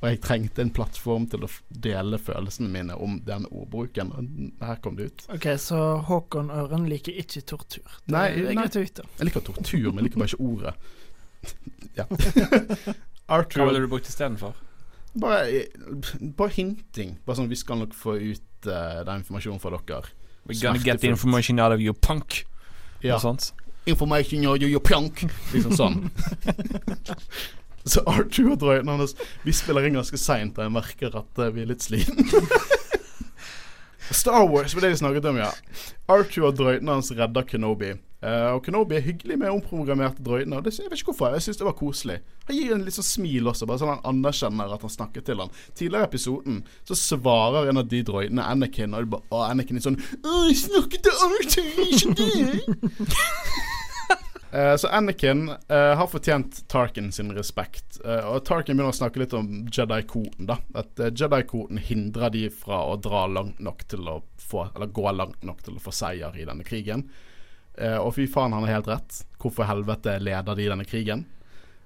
[0.00, 4.14] Og jeg trengte en plattform til å dele følelsene mine om den ordbruken.
[4.16, 5.26] Og her kom det ut.
[5.36, 7.98] Ok, så Håkon Øren liker ikke tortur.
[8.06, 9.04] Det Nei, er greit å vite.
[9.18, 10.74] Jeg liker tortur, men jeg liker bare ikke ordet.
[12.00, 12.08] ja.
[13.30, 14.56] Hva ville du brukt istedenfor?
[15.14, 15.64] bare,
[16.36, 17.16] bare hinting.
[17.26, 20.12] Bare sånn Vi skal nok få ut uh, den informasjonen fra dere.
[20.46, 22.46] We're gonna get the information out of you, punk.
[23.02, 23.16] Ja.
[23.16, 23.52] information sånt.
[23.86, 25.24] Information you're, punk.
[25.52, 26.10] Liksom sånn.
[27.88, 29.16] Så R2 og droiden hans
[29.46, 32.28] Vi spiller inn ganske seint, og jeg merker at eh, vi er litt sliten.
[34.10, 35.50] Star Wars var det vi snakket om, ja.
[36.10, 37.92] R2 og droidene hans redder Kenobi.
[38.20, 40.58] Uh, og Kenobi er hyggelig med omprogrammerte droidene.
[40.58, 42.18] Og det, jeg vet ikke hvorfor, jeg syns det var koselig.
[42.50, 45.40] Han gir en litt sånn smil også, bare sånn han anerkjenner at han snakket til
[45.40, 49.78] han Tidligere i episoden så svarer en av de droidene Anakin, og, bare, og Anakin
[49.78, 53.68] er sånn Å, jeg snakket til R2, ikke det!
[54.52, 58.00] Eh, så Anakin uh, har fortjent Tarkin sin respekt.
[58.04, 60.48] Uh, og Tarkin begynner å snakke litt om Jedi-koden.
[60.50, 65.06] da At Jedi-koden hindrer de fra å dra langt nok til å få Eller gå
[65.14, 67.06] langt nok til å få seier i denne krigen.
[67.80, 69.18] Og fy faen, han har helt rett.
[69.40, 71.22] Hvorfor helvete leder de denne krigen?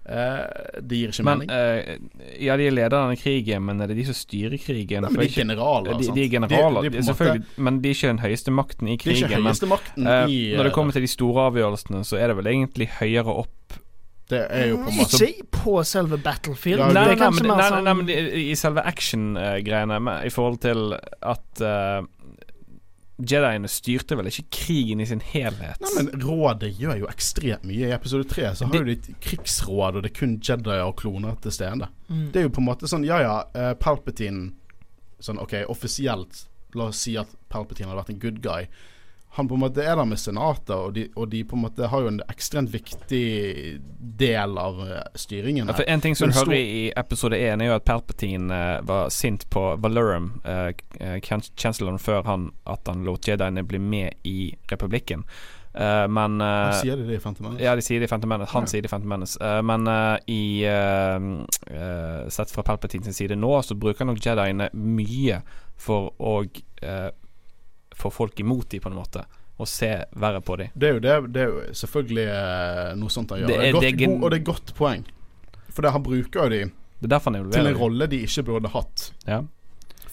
[0.04, 1.50] Eh, det gir ikke Men mening.
[1.50, 1.98] eh,
[2.44, 5.00] Ja, de er leder av denne krigen, men er det de som styrer krigen?
[5.02, 5.96] Nei, men de er generaler.
[5.98, 8.52] de, de er generaler, De- de er på måte- men de er ikke den høyeste
[8.52, 9.42] makten i De er ikke krigen.
[9.42, 12.36] Men høyeste makten eh, i når det kommer til de store avgjørelsene, så er det
[12.36, 13.78] vel egentlig høyere opp
[14.28, 16.80] Det er jo på en måte Ikke på selve Battlefield.
[16.80, 20.60] Nei, nei, nei, men, nei, nei, sånn nei, men i, i selve action-greiene, i forhold
[20.60, 22.04] til at uh,
[23.14, 25.78] Jediene styrte vel ikke krigen i sin helhet.
[25.84, 27.86] Nei, men Rådet gjør jo ekstremt mye.
[27.86, 30.80] I episode tre så har det, jo de et krigsråd, og det er kun Jedi
[30.82, 31.88] og kloner til stede.
[32.08, 32.24] Mm.
[32.34, 34.50] Det er jo på en måte sånn Ja ja, eh, Palpatine
[35.22, 36.42] Sånn OK, offisielt
[36.74, 38.66] La oss si at Palpatine hadde vært en good guy.
[39.34, 41.88] Han på en måte er der med senatet, og de, og de på en måte
[41.90, 43.22] har jo en ekstremt viktig
[44.18, 45.66] del av eh, styringen.
[45.66, 48.84] Ja, for En ting som du hører i episode 1, er jo at Palpatine uh,
[48.86, 50.70] var sint på Valorum, uh,
[51.58, 55.26] chancelleren, før han at han lot jediene bli med i republikken.
[55.74, 57.64] Uh, men uh, Hva sier de det i Phantom Menace?
[57.66, 58.52] Ja, de sier det i Phantom Menace.
[58.54, 58.70] Han Ja.
[58.70, 59.34] sier det i Phantom Menace.
[59.42, 61.26] Uh, men eh, i eh,
[61.74, 65.40] eh, Sett fra Palpatine sin side nå, så bruker nok jediene mye
[65.74, 67.10] for å eh,
[67.96, 69.24] få folk imot dem, på en måte.
[69.56, 70.72] Og se verre på dem.
[70.74, 73.52] Det er jo det, det er jo selvfølgelig eh, noe sånt han gjør.
[73.52, 75.04] Det er- er, godt, det er god, og det er godt poeng.
[75.68, 78.42] For det, han bruker jo de Det er derfor han til en rolle de ikke
[78.46, 79.12] burde hatt.
[79.26, 79.42] Ja.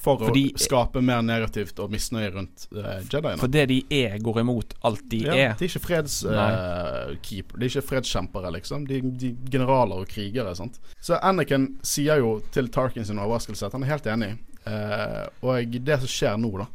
[0.02, 3.38] For Fordi- å skape mer negativt og misnøye rundt uh, Jediene.
[3.38, 5.54] For det de er, går imot alt de ja, er.
[5.60, 8.88] De er ikke fredskeeper De er ikke fredskjempere, liksom.
[8.90, 10.56] De, de generaler og krigere.
[10.58, 10.80] Sant?
[11.00, 14.32] Så Anakin sier jo til Tarkin sin overraskelse at han er helt enig.
[14.66, 16.68] Uh, og det som skjer nå, da,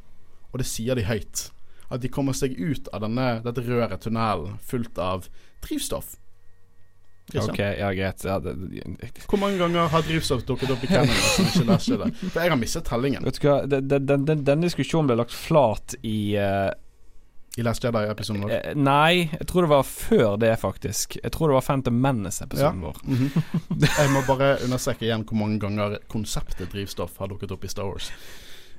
[0.53, 1.49] og det sier de høyt,
[1.91, 5.29] at de kommer seg ut av denne, dette røret, tunnelen, fullt av
[5.67, 6.17] drivstoff.
[7.27, 7.55] Christian?
[7.55, 8.25] Ok, ja, greit.
[8.25, 8.55] Ja, det,
[9.27, 12.11] Hvor mange ganger har drivstoff dukket opp i Canada som ikke leste det?
[12.23, 15.97] For jeg har mistet tellingen vet du hva, den, den, den, diskusjonen ble lagt flat
[16.07, 16.71] i uh,
[17.57, 18.53] i Last Jedi-episoden vår.
[18.53, 21.19] Uh, Nei, jeg tror det var før det, faktisk.
[21.23, 23.03] Jeg tror det var Phantom Menace-episoden vår.
[23.09, 23.31] Mhm.
[23.87, 27.89] Jeg må bare understreke igjen hvor mange ganger konseptet drivstoff har dukket opp i Star
[27.91, 28.13] Wars.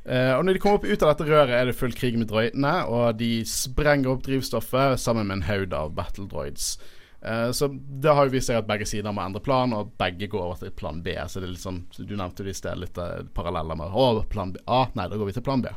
[0.08, 2.30] Eh, og når de kommer opp ut av dette røret, er det full krig med
[2.32, 6.78] droidene, og de sprenger opp drivstoffet sammen med en haug av battle droids.
[7.28, 10.30] Eh, så det har jo vist seg at begge sider må endre plan, og begge
[10.32, 11.18] går over til plan B.
[11.28, 14.08] Så det er litt sånn Du nevnte jo i sted litt eh, paralleller med Å,
[14.32, 14.64] plan B.
[14.64, 15.76] Ah, nei, da går vi til plan B.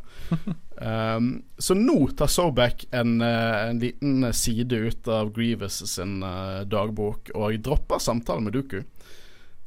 [0.78, 1.32] um,
[1.66, 6.20] så nå tar Sobek en, en liten side ut av Grievous sin
[6.70, 8.84] dagbok og dropper samtalen med Duku.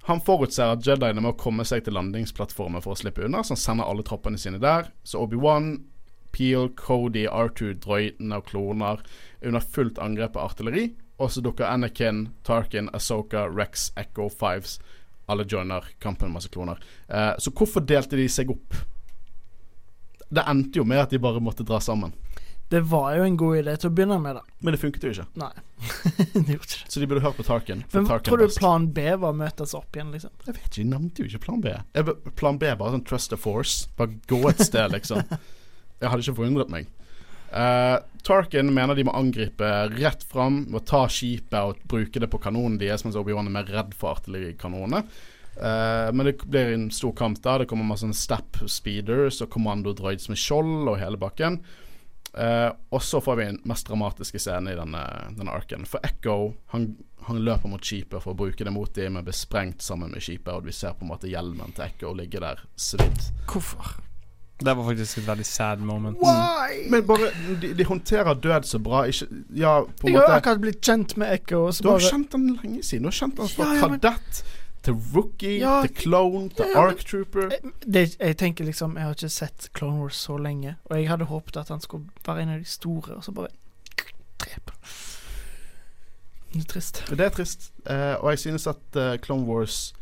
[0.10, 3.62] Han forutser at Jediene må komme seg til landingsplattformen for å slippe unna, så han
[3.62, 4.90] sender alle troppene sine der.
[5.08, 5.78] Så Obi-Wan,
[6.36, 9.04] Peel, Cody, R2, droidene og kloner
[9.40, 10.90] er under fullt angrep av artilleri.
[11.22, 14.80] Og så dukker Anakin, Tarkin, Asoka, Rex, Echo, Fives.
[15.32, 16.82] Alle joiner kampen med masse kloner.
[17.08, 18.76] Eh, så hvorfor delte de seg opp?
[20.34, 22.12] Det endte jo med at de bare måtte dra sammen.
[22.74, 24.58] Det var jo en god idé til å begynne med, da.
[24.66, 25.28] Men det funket jo ikke.
[25.38, 25.52] Nei,
[26.34, 26.88] det gjorde ikke det.
[26.90, 27.84] Så de burde hørt på Tarkin.
[27.86, 28.62] for Men Tarkin tror du best.
[28.64, 30.34] plan B var å møtes opp igjen, liksom?
[30.48, 31.76] Jeg vet ikke, de nevnte jo ikke plan B.
[31.94, 33.92] Jeg, plan B bare sånn trust the force.
[34.00, 35.22] Bare gå et sted, liksom.
[36.02, 36.90] Jeg hadde ikke forundret meg.
[37.54, 42.42] Uh, Tarkin mener de må angripe rett fram må ta skipet og bruke det på
[42.42, 45.04] kanonen deres, mens Obi-Wan er mer redd for artillerikanonene.
[45.54, 47.62] Uh, men det blir en stor kamp der.
[47.62, 51.62] Det kommer masse step speeders og kommandodroids med skjold og hele bakken.
[52.34, 55.02] Eh, og så får vi den mest dramatiske scenen i denne,
[55.38, 55.86] denne arken.
[55.86, 56.88] For Echo han,
[57.28, 60.24] han løper mot skipet for å bruke det mot dem, men blir sprengt sammen med
[60.26, 63.30] skipet, og vi ser på en måte hjelmen til Echo ligge der svidd.
[63.52, 64.00] Hvorfor?
[64.64, 66.18] Det var faktisk et veldig sad moment.
[66.24, 66.84] Why?
[66.94, 69.02] Men bare de, de håndterer død så bra.
[69.10, 69.28] Ikke
[69.58, 72.12] Ja, på en Jeg har akkurat blitt kjent med Echo, og så Du har bare
[72.14, 73.04] kjent han lenge siden.
[73.04, 74.44] Du har kjent han fra Ja, ja, men- kadett
[74.84, 77.50] til rookie Ja, til clone til ja, arc trooper.
[77.88, 81.26] Jeg, Jeg tenker liksom Jeg har ikke sett Clone Wars så lenge, og jeg hadde
[81.32, 83.48] håpet at han skulle være en av de store, og så bare
[84.44, 84.74] drepe.
[86.54, 87.04] Det er trist.
[87.10, 87.72] Det er trist.
[87.90, 89.94] uh, og jeg synes at uh, Clone Wars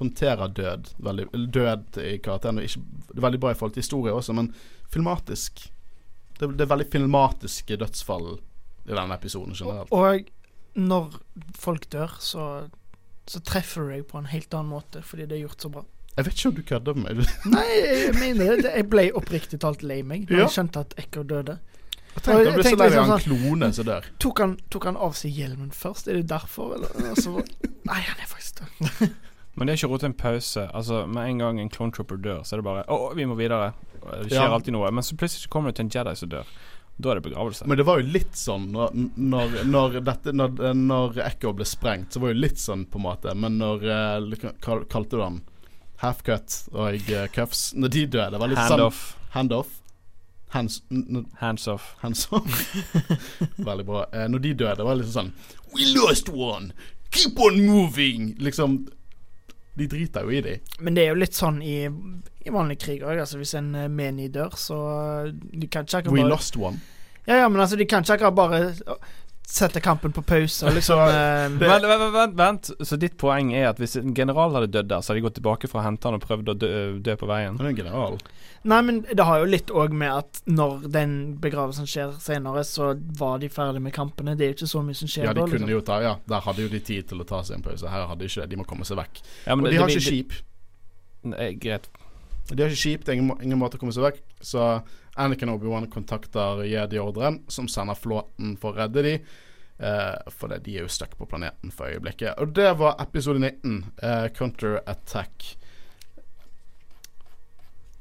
[0.00, 2.58] håndterer død veldig Død i karakteren.
[2.58, 4.54] og Ikke, det er veldig bra i forhold til historie også, men
[4.90, 5.70] filmatisk.
[6.40, 8.34] Det, det er veldig filmatiske dødsfall
[8.84, 9.92] i denne episoden generelt.
[9.92, 10.24] Og
[10.74, 11.14] når
[11.54, 12.68] folk dør, så
[13.26, 15.84] så treffer du deg på en helt annen måte fordi det er gjort så bra.
[16.16, 17.30] Jeg vet ikke om du kødder med meg.
[17.56, 18.72] Nei, jeg mener det.
[18.76, 20.44] Jeg ble oppriktig talt lei meg da Ja.
[20.44, 21.58] jeg skjønte at Echo døde.
[22.14, 24.00] Jeg tenkte jeg jeg ble så tenkte lei liksom sånn, klone.
[24.22, 26.06] Tok han, tok han av seg hjelmen først?
[26.08, 26.92] Er det derfor, eller?
[27.10, 27.32] Altså,
[27.88, 29.08] nei, han er faktisk død.
[29.56, 30.62] Men det er ikke råd til en pause.
[30.74, 33.34] Altså Med en gang en clone trooper dør, så er det bare Å, vi må
[33.38, 33.72] videre.
[34.04, 34.52] Det skjer Ja.
[34.54, 34.90] alltid noe.
[34.94, 36.54] Men så plutselig kommer det til en Jedi som dør.
[36.96, 37.66] Da er det begravelse.
[37.66, 42.12] Men det var jo litt sånn når, når, når, dette, når, når Echo ble sprengt,
[42.14, 43.34] så var det jo litt sånn på en måte.
[43.34, 45.40] Men når eh, Hva kalte du han?
[46.04, 47.72] Halfcut og jeg cuffs?
[47.74, 49.02] Når de døde, det var litt Hand sånn off.
[49.34, 49.72] Hand off.
[50.54, 51.96] Hands, n- n- Hands off.
[51.98, 52.60] hands off.
[53.58, 54.04] Veldig bra.
[54.14, 55.32] Eh, når de døde, det var litt sånn
[55.74, 56.70] We lost one!
[57.10, 58.36] Keep on moving!
[58.38, 58.84] Liksom
[59.74, 60.52] De driter jo i de.
[60.78, 61.80] Men det er jo litt sånn i,
[62.44, 63.18] i vanlig krig òg.
[63.24, 64.78] Altså, hvis en eh, meni dør, så
[65.26, 66.80] eh, De kan ikke akkurat We bare lost one.
[67.26, 69.12] Ja, ja, men altså, de kan ikke akkurat bare eh,
[69.48, 72.70] sette kampen på pause liksom det, Vent, vent, vent, vent.
[72.84, 75.36] Så ditt poeng er at hvis en general hadde dødd der, så hadde de gått
[75.40, 76.70] tilbake for å hente han og prøvd å dø,
[77.04, 77.56] dø på veien?
[77.60, 78.18] Han er en general.
[78.64, 81.10] Nei, men det har jo litt òg med at når den
[81.42, 84.32] begravelsen skjer senere, så var de ferdig med kampene.
[84.40, 85.48] Det er jo ikke så mye som skjer Ja, de da.
[85.52, 85.74] kunne Liksom.
[85.76, 87.84] jo ta Ja, der hadde jo de tid til å ta seg en pause.
[87.92, 88.48] Her hadde de ikke det.
[88.54, 89.20] De må komme seg vekk.
[89.44, 90.32] Ja, men Og det- de har det- ikke skip.
[91.36, 91.88] eh, Greit.
[92.48, 94.20] De har ikke skip, det er ingen, ingen måte å komme seg vekk.
[94.44, 94.60] Så
[95.16, 99.18] Anakin og Obi-Wan kontakter Jedi-ordren, som sender flåten for å redde de.
[99.78, 102.36] Eh, for de er jo stuck på planeten for øyeblikket.
[102.38, 105.56] Og det var episode 19, eh, Counter Attack.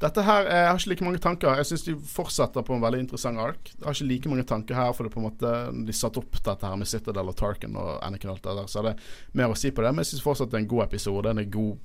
[0.03, 1.55] Dette her, Jeg har ikke like mange tanker.
[1.55, 3.71] Jeg syns de fortsetter på en veldig interessant ark.
[3.71, 6.43] Jeg har ikke like mange tanker her, for det på en måte de satte opp
[6.43, 8.99] dette her med Citadel og Tarkin og Anakin og alt det der, så det er
[9.33, 9.93] mer å si på det.
[9.93, 11.29] Men jeg syns fortsatt det er en god episode.
[11.29, 11.77] En god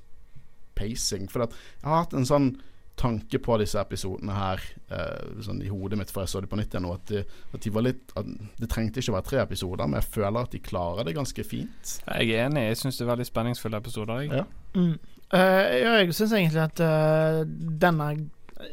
[0.78, 1.28] pacing.
[1.30, 2.52] For jeg har hatt en sånn
[2.98, 6.58] tanke på disse episodene her eh, sånn i hodet mitt før jeg så dem på
[6.58, 7.20] nytt igjen nå, at, de,
[7.54, 10.40] at de var litt at Det trengte ikke å være tre episoder, men jeg føler
[10.40, 11.92] at de klarer det ganske fint.
[12.08, 12.64] Jeg er enig.
[12.72, 14.24] Jeg syns det er veldig spenningsfulle episoder.
[14.24, 14.42] Jeg.
[14.42, 14.74] Ja.
[14.74, 14.96] Mm.
[15.28, 18.06] Uh, ja, jeg syns egentlig at uh, denne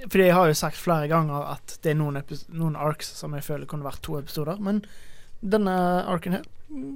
[0.08, 2.22] Fordi jeg har jo sagt flere ganger at det er noen,
[2.56, 4.82] noen arcs som jeg føler kunne vært to episoder, men
[5.46, 5.76] denne
[6.10, 6.48] arken her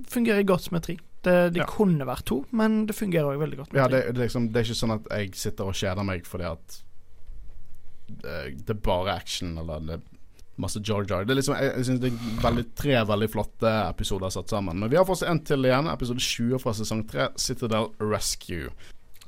[0.10, 0.96] fungerer godt med tre.
[1.24, 1.66] Det, de Ja.
[1.68, 4.70] kunne vært to, men det fungerer òg veldig godt Ja, det, det, liksom, det er
[4.70, 6.78] ikke sånn at jeg sitter og kjeder meg fordi at
[8.08, 10.06] det, det er bare action eller det er
[10.60, 11.24] masse Jar Jar.
[11.28, 14.80] Det er liksom, jeg, jeg synes det er veldig, tre veldig flotte episoder satt sammen.
[14.82, 18.72] Men vi har fått en til igjen, episode 20 fra sesong 3, Citadel Rescue.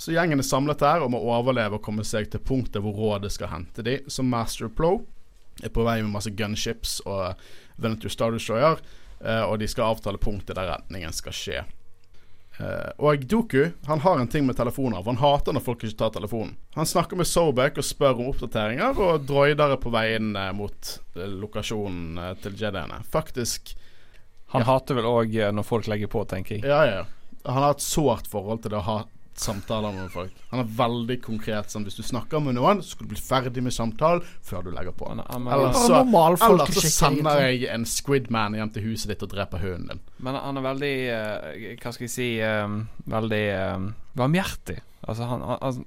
[0.01, 3.31] Så gjengen er samlet her og må overleve og komme seg til punktet hvor rådet
[3.31, 3.99] skal hente de.
[4.11, 5.03] Så Master Plow
[5.63, 7.37] er på vei med masse gunships og
[7.81, 8.81] Venture Star Destroyer,
[9.21, 11.61] eh, og de skal avtale punktet der retningen skal skje.
[12.59, 14.99] Eh, og Doku han har en ting med telefoner.
[15.03, 16.55] For Han hater når folk ikke tar telefonen.
[16.75, 20.51] Han snakker med Sobek og spør om oppdateringer, og droider er på vei inn eh,
[20.57, 23.01] mot eh, lokasjonen til Jediene.
[23.11, 23.75] Faktisk
[24.51, 24.73] Han Ja.
[24.73, 26.65] hater vel òg når folk legger på, tenker jeg.
[26.67, 27.03] Ja, ja.
[27.45, 28.97] Han har et sårt forhold til det å ha
[29.41, 30.37] samtaler med folk.
[30.51, 31.71] Han er veldig konkret.
[31.73, 34.71] Sånn, hvis du snakker med noen, så skal du bli ferdig med samtalen før du
[34.75, 35.09] legger på.
[35.11, 39.87] Eller så- Eller så sender jeg en Squidman hjem til huset ditt og dreper hunden
[39.87, 39.99] din.
[40.19, 42.67] men han er veldig eh, Hva skal jeg si eh,
[43.07, 44.79] Veldig uh, varmhjertig.
[45.07, 45.85] Altså, han, han,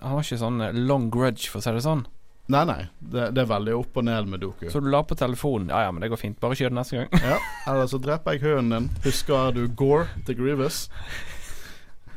[0.00, 2.06] han, har ikke sånn eh, long grudge, for å si det sånn.
[2.52, 2.80] Nei, nei.
[3.00, 4.66] Det, det er veldig opp og ned med Doku.
[4.72, 5.70] Så du la på telefonen.
[5.72, 6.36] Ja ja, men det går fint.
[6.42, 7.24] Bare kjør det neste gang.
[7.24, 7.38] Ja,
[7.72, 8.90] eller så dreper jeg hunden din.
[9.06, 10.86] Husker du Gore til Grievous?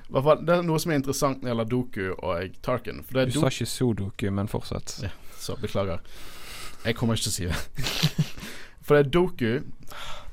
[0.07, 3.03] Fall, Det er noe som er interessant når det gjelder Doku og Tarkin.
[3.03, 4.97] For det Du sa ikke Sudoku, men fortsett.
[5.03, 5.11] Ja.
[5.37, 5.99] Så beklager.
[6.85, 8.25] Jeg kommer ikke til å si det.
[8.87, 9.49] For det er Doku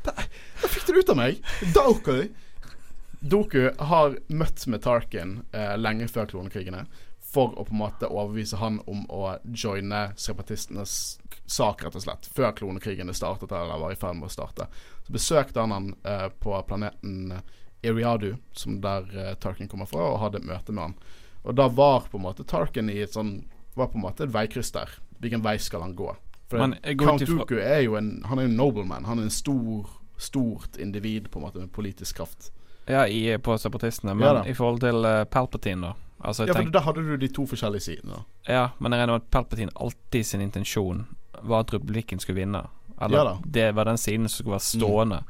[0.07, 0.15] Da
[0.65, 1.41] da fikk du det ut av meg!
[1.75, 2.29] Doku!
[3.21, 6.85] Doku har møtt med Tarkin eh, lenge før klonekrigene
[7.35, 12.29] for å på en måte overbevise han om å joine separatistenes sak, rett og slett.
[12.37, 14.69] Før klonekrigene startet, eller var i ferd med å starte.
[15.05, 17.35] Så besøkte han han eh, på planeten
[17.85, 20.95] Iriadu, som der uh, Tarkin kommer fra, og hadde et møte med han.
[21.45, 24.33] Og da var på en måte Tarkin i et sånn Var på en måte et
[24.33, 24.89] veikryss der.
[25.21, 26.13] Hvilken vei skal han gå?
[26.49, 29.05] For Men Count Dooku er jo en Han er jo en nobleman.
[29.05, 32.53] Han er en stor stort individ på en måte med politisk kraft.
[32.87, 34.15] Ja, i, på separatistene.
[34.15, 35.93] Men Ja i forhold til uh, Palpatine, da.
[36.25, 38.13] Altså, jeg Ja, for tenk, Da hadde du de to forskjellige sidene.
[38.15, 38.53] da.
[38.55, 41.07] ja, men jeg regner med at Palpatine alltid sin intensjon
[41.43, 42.63] var at republikken skulle vinne.
[43.03, 43.35] Eller Ja.
[43.35, 43.51] Mm.
[43.51, 45.23] det var den siden som skulle være stående.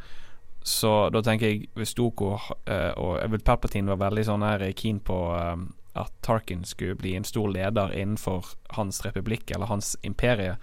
[0.65, 4.65] Så da tenker jeg hvis Doko eh, og jeg vil Palpatine var veldig sånn her
[4.73, 8.49] keen på eh, at Tarkin skulle bli en stor leder innenfor
[8.79, 10.57] hans republikk eller hans imperie,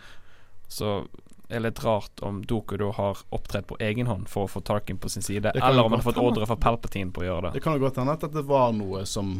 [0.68, 1.04] så
[1.52, 4.64] er det litt rart om Doku da har opptredd på egen hånd for å få
[4.66, 7.46] Tarkin på sin side, eller om han har fått ordre fra Palpatine på å gjøre
[7.48, 7.60] det.
[7.60, 9.34] Det kan jo godt hende at det var noe som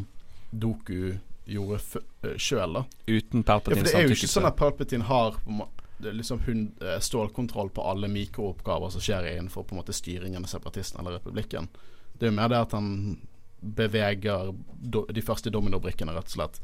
[0.52, 1.18] Doku
[1.50, 2.86] gjorde uh, sjøl, da.
[3.08, 5.40] Uten Ja, for det er jo ikke sånn at Palpatine har
[6.04, 6.42] liksom
[6.82, 11.20] eh, stålkontroll på alle mikrooppgaver som skjer innenfor på en måte styringen av separatisten eller
[11.20, 11.68] republikken.
[12.14, 12.90] Det er jo mer det at han
[13.62, 16.62] beveger do, de første dominobrikkene, rett og slett.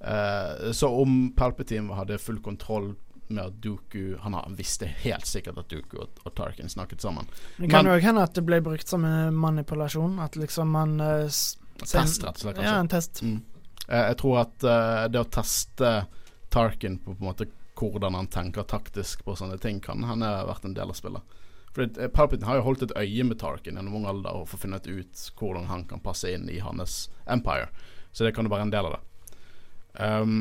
[0.00, 2.92] Eh, så om Palpatine hadde full kontroll
[3.28, 7.26] med at Dooku Han visste helt sikkert at Dooku og, og Tarkin snakket sammen.
[7.58, 10.16] Det kan òg hende at det ble brukt som en manipulasjon.
[10.24, 10.96] At liksom man
[11.28, 12.62] sen- Test, rett og slett.
[12.62, 13.22] Ja, en test.
[13.22, 13.42] Mm.
[13.88, 15.92] Eh, jeg tror at eh, det å teste
[16.52, 17.46] Tarkin på, på en måte
[17.78, 21.36] hvordan han tenker taktisk på sånne ting, kan hende ha vært en del av spillet.
[21.76, 24.64] For uh, Palpatine har jo holdt et øye med Tarkin gjennom ung alder og fått
[24.66, 27.68] funnet ut hvordan han kan passe inn i hans empire.
[28.12, 29.02] Så det kan jo være en del av det.
[29.98, 30.40] Um,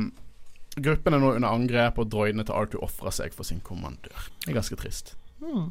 [0.77, 4.27] gruppen er nå under angrep, og droidene til R2 ofrer seg for sin kommandør.
[4.43, 5.15] Det er ganske trist.
[5.41, 5.69] Mm,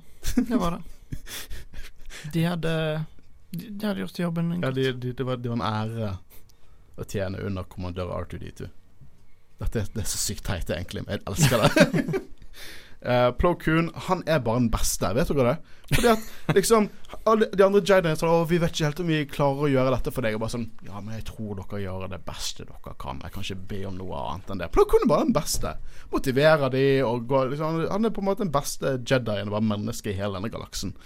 [0.49, 0.83] det var det.
[2.33, 2.71] De hadde
[3.51, 4.75] De, de hadde gjort jobben Ja, godt.
[4.75, 6.09] de, de, det, var, det var en ære
[6.97, 8.69] å tjene under kommandør R2D2.
[9.63, 12.21] Dette det er så sykt teit, egentlig, men jeg elsker det.
[13.07, 15.75] uh, Plo Koon, han er bare den beste, vet dere det?
[15.95, 16.89] Fordi at liksom
[17.31, 20.13] alle De andre Jediene sa vi vet ikke helt om vi klarer å gjøre dette
[20.15, 20.35] for deg.
[20.37, 23.23] Og bare sånn Ja, men jeg tror dere gjør det beste dere kan.
[23.23, 24.71] Jeg kan ikke be om noe annet enn det.
[24.75, 25.77] Plo Koon er bare den beste.
[26.13, 30.11] Motiverer de og går liksom Han er på en måte den beste Jedien bare menneske
[30.13, 30.97] i hele denne galaksen.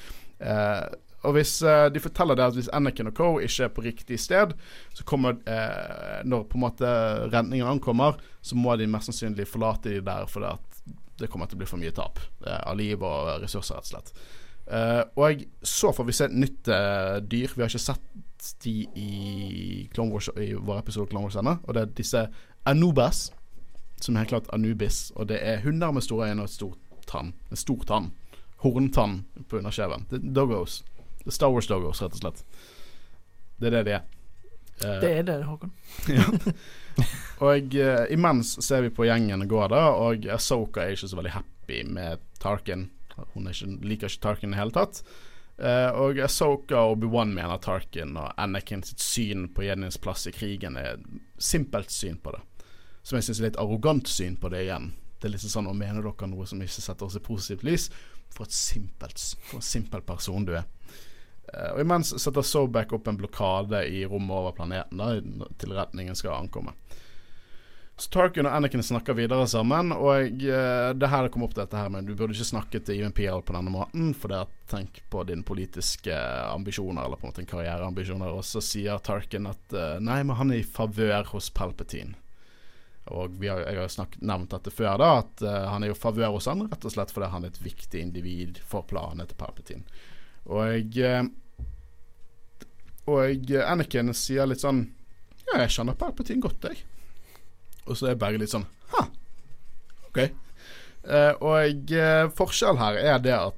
[0.40, 0.84] Eh,
[1.26, 3.28] og hvis uh, de forteller det at hvis Anakin og Co.
[3.44, 4.54] ikke er på riktig sted,
[4.96, 6.92] så kommer uh, Når på en måte
[7.32, 10.82] redningen ankommer, så må de mest sannsynlig forlate de der fordi at
[11.20, 12.16] det kommer til å bli for mye tap
[12.46, 14.12] eh, av liv og ressurser, rett og slett.
[15.20, 16.70] Og så får vi se et nytt
[17.28, 17.52] dyr.
[17.52, 21.58] Vi har ikke sett de i, Clone Wars, i vår episode Clone Wars ennå.
[21.66, 22.22] Og det er disse
[22.64, 23.26] Anubas,
[24.00, 25.10] som er helt klart Anubis.
[25.16, 27.34] Og det er hunder med store øyne og et stort tann.
[27.50, 28.10] En stor tann.
[28.64, 30.08] Horntann på underkjeven.
[30.08, 30.80] Er Doggos.
[31.24, 32.44] Det Star Wars Dogos, rett og slett.
[33.60, 34.04] Det er det de er.
[34.80, 35.72] Uh, Det er det, Håkon.
[37.48, 41.34] og uh, imens ser vi på gjengen gå da, og Asoka er ikke så veldig
[41.36, 42.88] happy med Tarkin.
[43.34, 45.02] Hun ikke, liker ikke Tarkin i det hele tatt.
[45.60, 50.32] Uh, og Asoka og Obi-Wan mener Tarkin og Anakin sitt syn på Jennys plass i
[50.32, 51.02] krigen er
[51.36, 52.40] simpelt syn på det.
[53.04, 54.94] Som jeg syns er litt arrogant syn på det igjen.
[55.20, 57.90] Det er liksom sånn å mener dere noe som ikke setter oss i positivt lys?
[58.32, 60.64] For et simpelt, for en simpel person du er.
[61.55, 66.18] Eh, og imens setter Sobek opp en blokade i rommet over planeten da, til retningen
[66.18, 66.74] skal ankomme.
[68.01, 71.90] Så Tarkin og Anakin snakker videre sammen, og eh, det her kom opp dette her
[71.92, 75.03] med du burde ikke snakke til Even PL på denne måten, for det at tenk
[75.12, 76.16] på dine politiske
[76.55, 78.32] ambisjoner, eller på en måte en karriereambisjoner.
[78.32, 82.16] Og så sier Tarkin at eh, nei, men han er i favør hos Palpatine.
[83.11, 86.36] Og har, jeg har snakket, nevnt dette før, da at uh, han er jo favør
[86.36, 89.84] hos han rett og slett fordi han er et viktig individ for planene til Palpatine.
[90.49, 91.24] Og eh,
[93.11, 94.84] Og Anakin sier litt sånn
[95.49, 96.84] Ja, jeg kjenner Palpatine godt, jeg.
[97.86, 99.07] Og så er jeg bare litt sånn Ha,
[100.09, 100.20] OK.
[100.20, 103.57] Eh, og forskjellen forskjell her er det at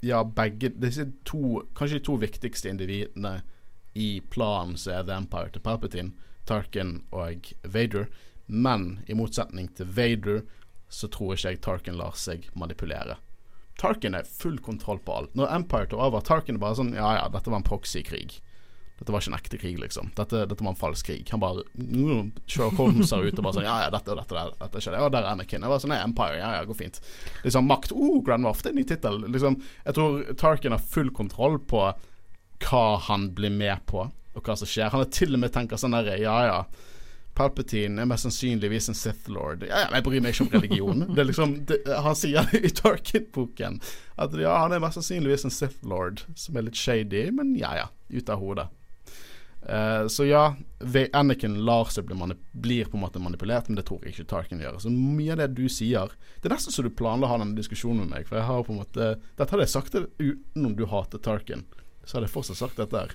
[0.00, 3.40] ja, begge disse to Kanskje de to viktigste individene
[3.98, 6.12] i planen som er The Empire til Palpatine,
[6.46, 8.06] Tarkin og Vader.
[8.46, 10.44] Men i motsetning til Vader
[10.90, 13.18] så tror ikke jeg Tarkin lar seg manipulere.
[13.80, 15.34] Tarkin er full kontroll på alt.
[15.38, 18.38] Når Empire tar over, Tarkin er bare sånn Ja ja, dette var en proxy-krig.
[19.00, 20.10] Dette var ikke en ekte krig, liksom.
[20.12, 21.30] Dette, dette var en falsk krig.
[21.32, 24.36] Han bare mm, Sherlock Holmes er ute og bare sånn Ja ja, dette og dette,
[24.36, 25.00] dette, dette skjedde.
[25.00, 25.64] Ja, der er Anakin.
[25.64, 27.00] Jeg var sånn, Empire, ja ja, går fint.
[27.46, 27.94] Liksom makt.
[27.96, 29.16] Oh, Grand Moff, det er en ny tittel.
[29.24, 29.56] Liksom,
[29.86, 31.86] jeg tror Tarkin har full kontroll på
[32.66, 34.92] hva han blir med på, og hva som skjer.
[34.92, 36.60] Han har til og med tenker sånn derre Ja ja.
[37.40, 39.64] Palpatine er mest sannsynligvis en Sith Lord.
[39.64, 41.06] Ja, ja, jeg bryr meg ikke om religion.
[41.16, 43.80] Det liksom, det, han sier i Tarkin-boken
[44.20, 47.72] at ja, han er mest sannsynligvis en Sith Lord, som er litt shady, men ja
[47.78, 48.68] ja, ut av hodet.
[49.60, 50.54] Uh, så ja,
[51.12, 52.16] Anakin lar seg bli
[52.52, 54.78] blir på en måte manipulert, men det tror jeg ikke Tarkin gjør.
[54.80, 57.58] Så mye av det du sier Det er nesten så du planla å ha denne
[57.58, 60.86] diskusjonen med meg, for jeg har på en måte Dette hadde jeg sagt utenom du
[60.88, 61.66] hater Tarkin.
[62.04, 63.12] Så hadde jeg fortsatt sagt dette her.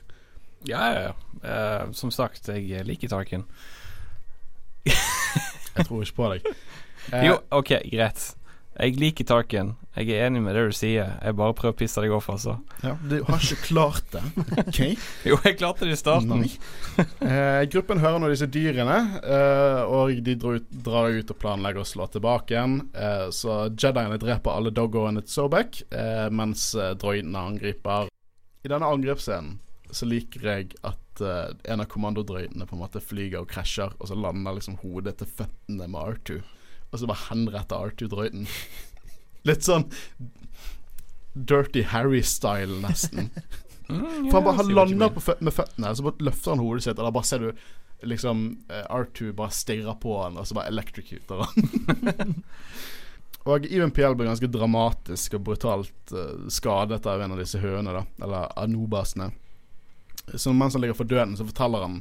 [0.66, 1.16] Ja, ja, ja.
[1.42, 3.46] Uh, som sagt, jeg liker Tarkin.
[4.90, 6.50] Jeg tror ikke på deg.
[7.14, 8.22] Eh, Jo, OK, greit.
[8.82, 9.68] Jeg liker Tarkin.
[9.96, 11.12] Jeg er enig med det du sier.
[11.22, 12.56] Jeg bare prøver å pisse deg off, altså.
[12.82, 14.24] ja, du har ikke klart det.
[14.64, 14.80] OK?
[15.30, 16.42] Jo, jeg klarte det i starten.
[17.22, 21.86] Eh, gruppen hører nå disse dyrene, eh, og de drar ut, drar ut og planlegger
[21.86, 22.76] å slå tilbake igjen.
[22.98, 28.10] Eh, så Jediene dreper alle doggoene til Sobek, eh, mens eh, droidene angriper.
[28.66, 29.60] I denne angrepsscenen
[29.94, 34.10] så liker jeg at uh, en av kommandodrøytene på en måte flyger og krasjer, og
[34.10, 36.40] så lander liksom hodet til føttene med R2,
[36.92, 38.48] og så bare henretter R2-drøyten.
[39.50, 39.90] Litt sånn
[41.36, 43.32] Dirty Harry-style, nesten.
[43.86, 45.14] Mm, For han bare han lander vil.
[45.14, 48.08] på fø med føttene, så bare løfter han hodet sitt, og da bare ser du
[48.10, 52.34] liksom eh, R2 bare stirrer på han, og så bare electrocuter han.
[53.50, 57.94] og Even PL blir ganske dramatisk og brutalt uh, skadet av en av disse høene,
[57.94, 59.30] da, eller anobasene.
[60.34, 62.00] Så mens han ligger for døden, så forteller han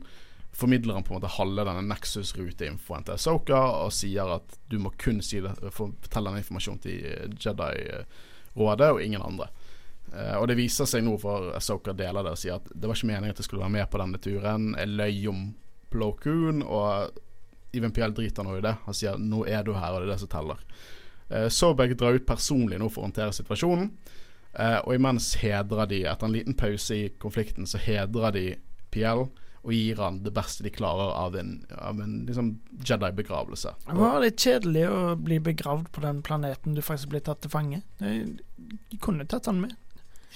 [0.55, 4.93] formidler han på en måte halve denne Nexus-ruteinfoen til Soka og sier at du må
[5.03, 9.49] kun si det, for- fortelle denne informasjonen til eh, Jedi-rådet og ingen andre.
[10.15, 12.95] Uh, og det viser seg nå, for Soka deler det og sier at det var
[12.95, 14.69] ikke meningen at jeg skulle være med på denne turen.
[14.79, 15.45] Jeg løy om
[15.91, 17.19] Plo Koon, og
[17.75, 18.77] Even Piel driter nå i det.
[18.85, 20.61] Han sier nå er du her, og det er det som teller.
[21.33, 23.91] Uh, Sobek drar ut personlig nå for å håndtere situasjonen.
[24.55, 28.45] Eh, og imens hedrer de, etter en liten pause i konflikten, så hedrer de
[28.95, 29.27] Piel
[29.65, 32.51] og gir han det beste de klarer av en, av en liksom
[32.85, 33.73] Jedi-begravelse.
[33.87, 37.53] Det var litt kjedelig å bli begravd på den planeten du faktisk ble tatt til
[37.53, 37.81] fange.
[37.97, 39.73] De, kunne tatt han med.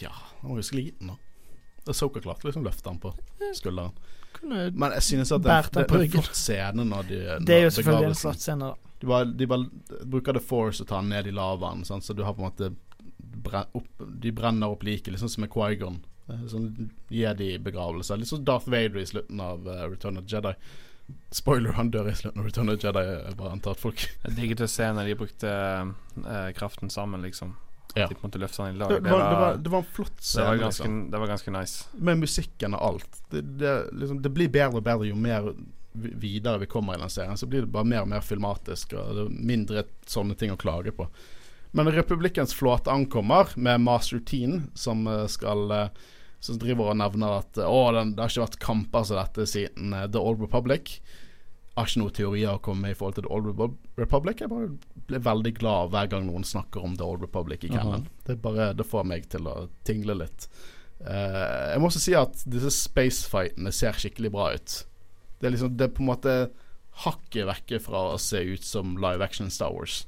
[0.01, 1.93] Ja, han var jo sliten, da.
[1.93, 3.13] Soka klarte liksom løfte han på
[3.57, 3.93] skulderen.
[4.33, 7.55] Kunne, Men jeg synes at det, det, det er en flott scene når de det
[7.55, 8.93] er jo selvfølgelig en flott scene, da.
[8.99, 12.05] De bare, de bare bruker The Force og tar han ned i lavaen, sant?
[12.05, 12.73] så du har på en måte
[13.73, 13.89] opp,
[14.23, 16.03] De brenner opp liket, sånn som med Quaigon.
[16.51, 18.19] Sånn Jedi-begravelse.
[18.21, 20.53] Litt sånn Darth Vader i slutten av eh, Return of the Jedi.
[21.33, 23.05] Spoiler, han dør i slutten av Return of the Jedi.
[23.07, 27.25] Jeg bare antar at folk Jeg digget å se når de brukte uh, kraften sammen,
[27.25, 27.55] liksom.
[27.97, 28.05] Ja.
[28.11, 28.93] De måtte løfte han i det, lag.
[28.93, 30.99] var, Det det, var, var, det var en flott det var, ganske, liksom.
[31.11, 31.89] det var ganske nice.
[31.97, 33.19] Med musikken og alt.
[33.31, 35.49] Det, det, liksom, det blir bedre og bedre jo mer
[35.93, 37.41] videre vi kommer i den serien.
[37.41, 40.61] Så blir det bare mer og mer filmatisk, og det er mindre sånne ting å
[40.61, 41.09] klage på.
[41.71, 45.89] Men Republikkens flåte ankommer med Master Teen, som eh, skal eh,
[46.41, 49.47] Som driver og nevner at eh, Å, den, det har ikke vært kamper som dette
[49.51, 50.99] siden The Old Republic.
[51.79, 54.41] Jeg har ikke noen teorier å komme med i forhold til The Old Republic.
[54.43, 54.73] Jeg bare
[55.09, 58.09] blir veldig glad hver gang noen snakker om The Old Republic i Cannon.
[58.27, 60.49] Det, bare, det får meg til å tingle litt.
[60.99, 64.75] Uh, jeg må også si at disse spacefightene ser skikkelig bra ut.
[65.39, 66.35] Det er liksom Det er på en måte
[67.05, 70.01] hakket vekke fra å se ut som live action Star Wars.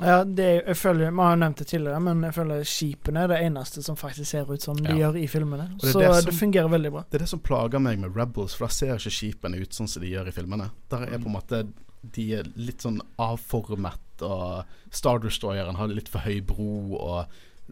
[0.00, 3.24] Ja, det er, jeg føler, Vi har jo nevnt det tidligere, men jeg føler skipene
[3.24, 4.96] er det eneste som faktisk ser ut som de Ja.
[5.10, 5.66] gjør i filmene.
[5.80, 7.02] det Så det det, fungerer veldig bra.
[7.10, 9.88] Det er det som plager meg med Rebels, for da ser ikke skipene ut sånn
[9.88, 10.70] som de gjør i filmene.
[10.88, 11.66] Der er på en måte
[12.02, 17.26] De er litt sånn avformet, og Star Destroyeren har litt for høy bro, og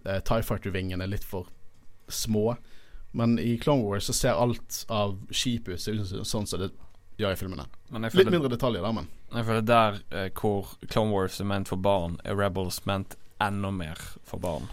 [0.04, 1.46] eh, TIE Fighter-vingene er litt for
[2.08, 2.58] små.
[3.14, 6.70] Men i Clone Wars så ser alt av skipet ut sånn som det
[7.18, 7.64] gjør i filmene.
[7.90, 9.08] Men jeg Litt mindre detaljer der, men.
[9.34, 13.70] Jeg føler der eh, hvor Clone Wars er ment for barn, er Rebels ment enda
[13.70, 14.70] mer for barn.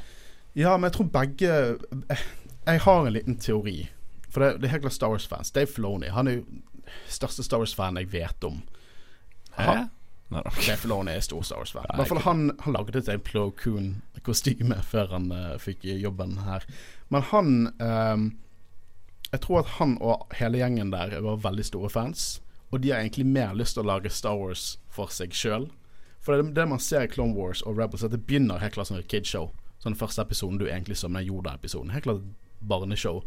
[0.56, 2.18] Ja, men jeg tror begge Jeg,
[2.66, 3.90] jeg har en liten teori.
[4.30, 5.52] For det, det er helt klart Star Wars-fans.
[5.52, 6.46] Dave Filoni han er jo
[7.12, 8.62] største Star Wars-fan jeg vet om.
[9.58, 9.66] Hæ?
[9.76, 10.42] Nei.
[10.66, 11.86] Dave Filoni er stor Star Wars-fan.
[11.94, 16.66] I hvert fall han, han lagde et Plo Coon-kostyme før han uh, fikk jobben her.
[17.14, 18.26] Men han um,
[19.32, 22.40] Jeg tror at han og hele gjengen der var veldig store fans.
[22.72, 25.70] Og de har egentlig mer lyst til å lage Star Wars for seg sjøl.
[26.26, 28.90] For det, det man ser i Clone Wars og Rebels, at det begynner helt klart
[28.90, 29.52] som et kidshow.
[29.78, 31.94] Så den første episoden du egentlig så, den Yoda-episoden.
[31.94, 32.24] Helt klart
[32.66, 33.22] barneshow.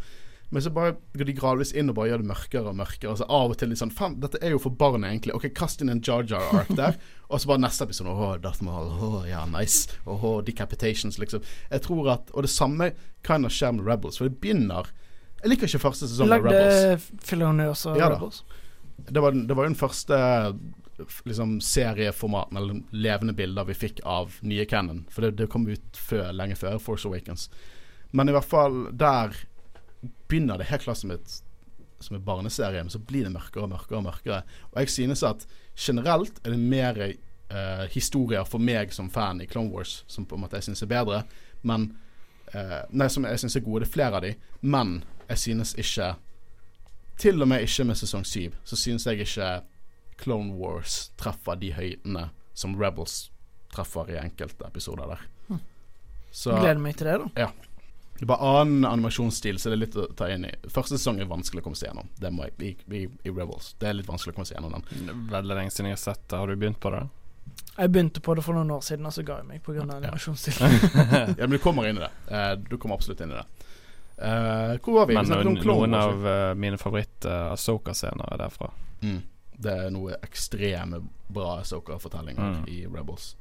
[0.51, 3.13] Men så bare går de gradvis inn og bare gjør det mørkere og mørkere.
[3.13, 5.35] Og så av og til litt sånn Faen, dette er jo for barn, egentlig.
[5.37, 6.97] Ok, kast inn en Jar Jar Ark der.
[7.31, 8.89] og så bare neste episode Åh, Darth Maul.
[8.89, 9.93] Åh, ja, nice.
[10.09, 11.45] Åh, decapitations, liksom.
[11.69, 12.91] Jeg tror at Og det samme
[13.27, 14.21] kind of skjer med Rebels.
[14.21, 14.89] For det begynner
[15.43, 16.81] Jeg liker ikke første sesong av Rebels.
[16.89, 18.33] Lagde Filoni også Ja da.
[19.07, 20.19] Det var, det var jo den første
[21.25, 25.05] liksom serieformaten eller levende bilder vi fikk av nye Cannon.
[25.11, 27.47] For det, det kom ut før, lenge før Force Awakens.
[28.11, 29.37] Men i hvert fall der
[30.29, 31.43] begynner det helt klart som et
[32.01, 34.43] som en barneserie, men så blir det mørkere og mørkere og mørkere.
[34.71, 39.49] Og jeg synes at generelt er det mer eh, historier for meg som fan i
[39.51, 41.23] Clone Wars som på en måte jeg synes er bedre.
[41.67, 41.91] Men
[42.55, 43.83] eh, Nei, som jeg synes er gode.
[43.83, 44.35] Det er flere av de.
[44.61, 46.15] Men jeg synes ikke
[47.19, 49.49] Til og med ikke med sesong syv, så synes jeg ikke
[50.19, 53.29] Clone Wars treffer de høydene som Rebels
[53.75, 55.25] treffer i enkelte episoder der.
[56.31, 57.29] Så Gleder meg til det, da.
[57.47, 57.49] Ja.
[58.19, 60.51] det er bare annen animasjonsstil, så det er litt å ta inn i.
[60.71, 62.11] Første sesong er vanskelig å komme seg gjennom.
[62.21, 63.73] Det må jeg, i, i, I Rebels.
[63.81, 65.23] Det er litt vanskelig å komme seg gjennom den.
[65.33, 66.41] Veldig lenge siden jeg har sett det.
[66.43, 67.07] Har du begynt på det?
[67.79, 69.87] Jeg begynte på det for noen år siden, og så ga jeg meg pga.
[69.87, 70.79] Animasjonsstilen.
[71.39, 72.11] Ja, men du kommer inn i det.
[72.29, 73.47] Eh, du kommer absolutt inn i det.
[74.19, 75.15] Eh, hvor var vi?
[75.15, 78.71] Men vi noen, noen av uh, mine favoritt-Asoka-scener er derfra.
[79.03, 79.21] Mm.
[79.59, 82.65] Det er noe ekstreme bra Asoka-fortellinger Mm.
[82.69, 83.37] i Rebels.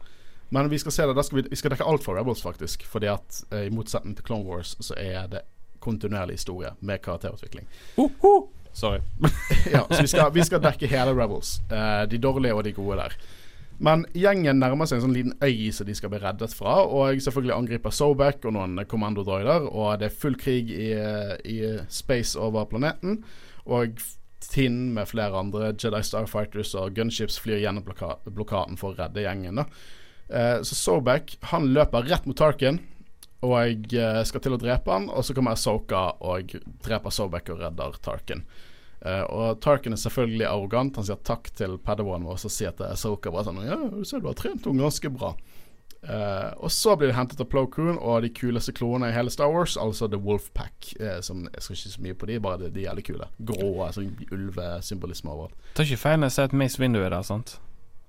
[0.49, 2.85] Men vi skal se det, da skal vi, vi skal dekke alt for Rebels, faktisk.
[2.87, 5.41] Fordi at eh, i motsetning til Clone Wars, så er det
[5.83, 7.67] kontinuerlig historie med karakterutvikling.
[8.73, 9.01] Sorry.
[9.73, 11.57] ja, så vi skal, vi skal dekke hele Rebels.
[11.71, 13.17] Eh, de dårlige og de gode der.
[13.83, 16.79] Men gjengen nærmer seg en sånn liten øy som de skal bli reddet fra.
[16.85, 19.69] Og selvfølgelig angriper Sobek og noen kommandodroider.
[19.69, 20.91] Og det er full krig i,
[21.45, 21.57] i
[21.93, 23.21] space over planeten.
[23.69, 23.99] Og
[24.47, 29.23] Tinn med flere andre Jedi Starfighters og gunships flyr gjennom bloka blokaden for å redde
[29.25, 29.63] gjengen.
[30.29, 32.77] Eh, så Sobek han løper rett mot Tarkin
[33.45, 35.09] og jeg eh, skal til å drepe han.
[35.13, 36.55] Og så kommer Asoka og
[36.85, 38.43] dreper Sobek og redder Tarkin.
[39.05, 40.97] Eh, og Tarkin er selvfølgelig arrogant.
[40.97, 44.23] Han sier takk til Padawan vår og sier til Asoka bare sånn Ja, du ser
[44.23, 45.35] du har trent henne ganske bra.
[46.07, 49.31] Uh, og så blir de hentet av Plo Koon og de kuleste kloene i hele
[49.33, 50.91] Star Wars, altså The Wolfpack.
[51.01, 53.29] Uh, som Jeg skal ikke så mye på de, bare de, er jævlig kule.
[53.49, 55.57] Grå, altså, ulvesymbolisme overalt.
[55.75, 57.57] Tar ikke feil når jeg ser at Mace Window er der, sant?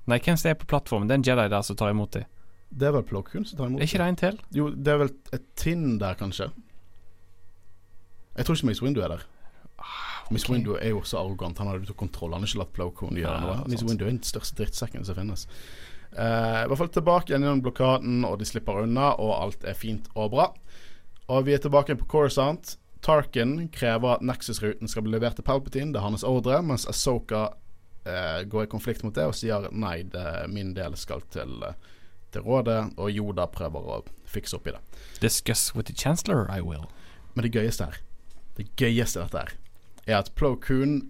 [0.08, 1.08] Nei, hvem som er på plattformen?
[1.08, 2.28] Det er en Jedi der som tar imot dem.
[2.68, 4.38] Det er vel Plo Koon som tar imot Er ikke det en til?
[4.54, 6.52] Jo, det er vel et tinn der, kanskje.
[8.36, 9.26] Jeg tror ikke Mace Window er der.
[10.30, 10.54] Mace ok.
[10.54, 11.58] Window er jo så arrogant.
[11.62, 12.34] Han hadde tatt kontroll.
[12.34, 13.60] Han har ikke latt Plo Koon gjøre noe.
[13.68, 13.90] Miss sant.
[13.90, 15.46] Window er den største drittsekken som finnes.
[16.12, 20.08] Uh, I hvert fall tilbake gjennom blokaden, og de slipper unna, og alt er fint
[20.14, 20.50] og bra.
[21.28, 22.76] Og vi er tilbake på Coruscant.
[23.04, 25.92] Tarkin krever at Nexus-ruten skal bli levert til Palpatine.
[25.92, 30.00] Det er hans ordre, mens Asoka uh, går i konflikt mot det og sier nei,
[30.08, 31.76] det, min del skal til, eh,
[32.34, 34.82] til rådet, og Yoda prøver å fikse opp i det.
[35.20, 36.88] Discuss with the chancellor, I will.
[37.34, 38.00] Men det gøyeste her
[38.56, 39.52] Det gøyeste dette her
[40.08, 41.02] Er at Plo Koon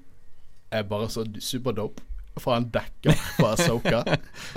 [0.74, 2.03] er bare så superdope
[2.38, 4.03] Fra en dekker på Ahsoka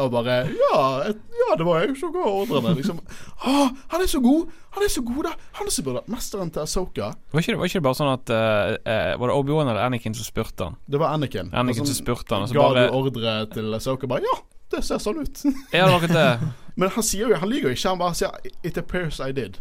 [0.02, 3.00] Og bare ja, et, ja, det var jeg som ga ordrene liksom,
[3.48, 6.52] Åh, han er så god Han er så god da Han er så vært Mesteren
[6.54, 9.72] til Ahsoka Var ikke, det, var ikke det bare sånn at eh, Var det Obi-Wan
[9.72, 10.78] eller Anakin som spurte han?
[10.86, 14.38] Det var Anakin Anakin som spurte han, Ga bare- du ordre til Ahsoka Bare, ja,
[14.76, 15.42] det ser sånn ut
[15.74, 16.54] Ja, det var ikke det.
[16.82, 17.90] Men han sier jo Han lyver jo ikke.
[17.90, 19.58] Han bare sier 'It appears I did'.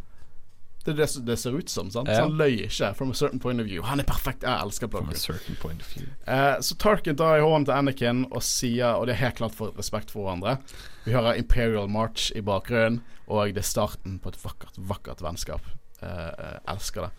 [0.84, 1.90] Det er det det ser ut som.
[1.92, 2.08] sant?
[2.08, 2.14] Ja.
[2.14, 2.94] Så han løy ikke.
[2.96, 3.82] From a certain point of view.
[3.84, 4.42] Han er perfekt.
[4.46, 6.06] Jeg elsker From a certain point of view.
[6.26, 9.54] Eh, så Tarkin drar i hånden til Anakin og sier Og det er helt klart
[9.54, 10.56] for respekt for hverandre.
[11.04, 15.60] Vi hører Imperial March i bakgrunnen, og det er starten på et vakkert, vakkert vennskap.
[16.02, 17.10] Eh, jeg elsker det.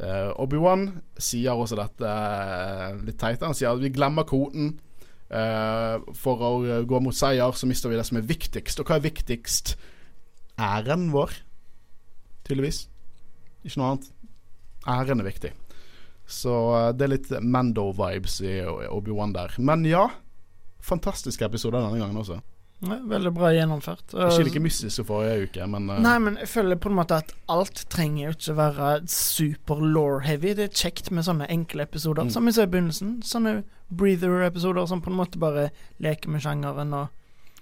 [0.00, 0.86] Eh, Obi-Wan
[1.18, 3.42] sier også dette eh, litt teit.
[3.42, 4.76] Han sier at vi glemmer koden.
[5.30, 8.82] Eh, for å eh, gå mot seier, så mister vi det som er viktigst.
[8.82, 9.76] Og hva er viktigst?
[10.60, 11.34] Æren vår,
[12.46, 12.88] tydeligvis.
[13.64, 14.10] Ikke noe annet.
[14.88, 15.52] Æren er viktig.
[16.30, 19.56] Så eh, det er litt Mando-vibes i Obi-Wan der.
[19.58, 20.06] Men ja,
[20.80, 22.40] fantastiske episoder denne gangen også.
[22.80, 24.14] Veldig bra gjennomført.
[24.16, 27.18] Ikke like mystisk som forrige uke, men uh, Nei, men jeg føler på en måte
[27.20, 30.54] at alt trenger jo ikke være super law-heavy.
[30.56, 32.30] Det er kjekt med sånne enkle episoder, Mm.
[32.32, 33.10] som vi så i begynnelsen.
[33.20, 33.52] Sånne
[33.92, 35.66] breather-episoder som på en måte bare
[36.00, 37.08] leker med sjangeren og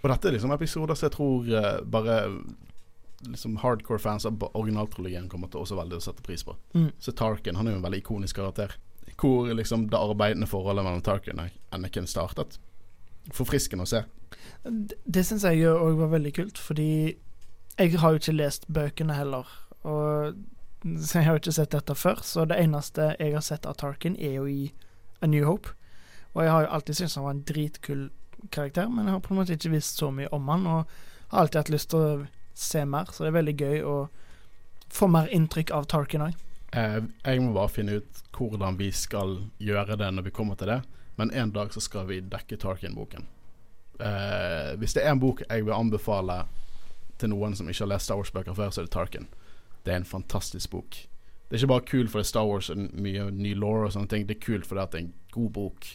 [0.04, 2.18] Og dette er liksom episoder som jeg tror uh, bare
[3.26, 6.56] liksom hardcore fans av originaltrilogien kommer til også veldig å sette pris på.
[6.74, 6.90] Mm.
[6.98, 8.76] Så Tarkin han er jo en veldig ikonisk karakter.
[9.18, 12.60] Hvor liksom det arbeidende forholdet mellom Tarkin og Anakin startet.
[13.34, 14.04] Forfriskende å se.
[14.62, 16.90] Det, det syns jeg òg var veldig kult, fordi
[17.78, 19.50] jeg har jo ikke lest bøkene heller.
[19.82, 20.38] Og
[21.02, 23.78] så jeg har jo ikke sett dette før, så det eneste jeg har sett av
[23.80, 24.70] Tarkin, er jo i
[25.22, 25.74] A New Hope.
[26.34, 28.08] Og jeg har jo alltid syntes han var en dritkul
[28.54, 30.98] karakter, men jeg har på en måte ikke visst så mye om han, og
[31.32, 32.26] har alltid hatt lyst til å
[32.58, 33.96] se mer, så det er veldig gøy å
[34.92, 36.36] få mer inntrykk av Tarkin òg.
[36.76, 40.72] Eh, jeg må bare finne ut hvordan vi skal gjøre det når vi kommer til
[40.72, 40.80] det.
[41.18, 43.26] Men en dag så skal vi dekke Tarkin-boken.
[43.98, 46.44] Eh, hvis det er en bok jeg vil anbefale
[47.18, 49.30] til noen som ikke har lest Star Wars-bøker før, så er det Tarkin.
[49.82, 51.00] Det er en fantastisk bok.
[51.48, 54.28] Det er ikke bare kult fordi Star Wars er mye ny law og sånne ting.
[54.28, 55.90] Det er kult fordi det er en god bok.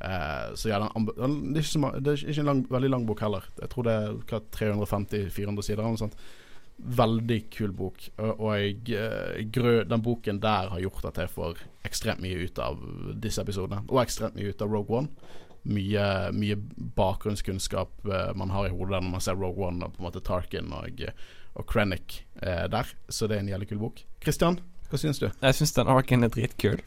[0.00, 3.08] Eh, så ja, den det, er ikke så, det er ikke en lang, veldig lang
[3.08, 3.48] bok heller.
[3.60, 6.16] Jeg tror det er 350-400 sider eller noe sånt.
[7.00, 8.06] Veldig kul bok.
[8.16, 12.62] Og, og jeg, eh, den boken der har gjort at jeg får ekstremt mye ut
[12.62, 12.80] av
[13.20, 13.84] disse episodene.
[13.90, 15.36] Og ekstremt mye ut av Rogue One.
[15.68, 16.56] Mye, mye
[16.96, 20.24] bakgrunnskunnskap eh, man har i hodet når man ser Rogue One og på en måte
[20.24, 21.04] Tarkin og,
[21.52, 22.94] og Krennic eh, der.
[23.12, 24.00] Så det er en jævlig kul bok.
[24.24, 25.28] Christian, hva syns du?
[25.28, 26.80] Jeg syns den arken er dritkul.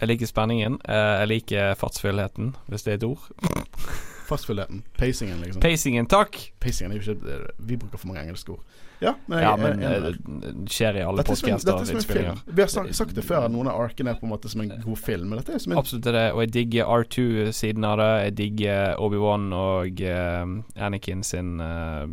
[0.00, 0.78] Jeg liker spenningen.
[0.88, 3.28] eh, Jeg liker fartsfullheten, hvis det er et ord.
[4.26, 4.82] Fartsfullheten.
[4.98, 5.60] Pacingen, liksom.
[5.62, 6.36] Pacingen, takk!
[6.60, 7.36] Pacingen er jo ikke
[7.68, 8.64] Vi bruker for mange engelske ord.
[9.00, 11.48] Ja, men, jeg, Ja, jeg- men jeg- eh, det skjer i alle dette er som
[11.48, 12.38] en, podcaster dette er og innspillinger.
[12.56, 14.60] Vi har sagt, sagt det før, at noen av arkene er på en måte som
[14.62, 15.28] en god film.
[15.28, 18.24] Men dette er som en Absolutt er det, og jeg digger R2-siden av det.
[18.24, 22.06] Jeg digger Obi-Wan og uh, Anakin sin uh,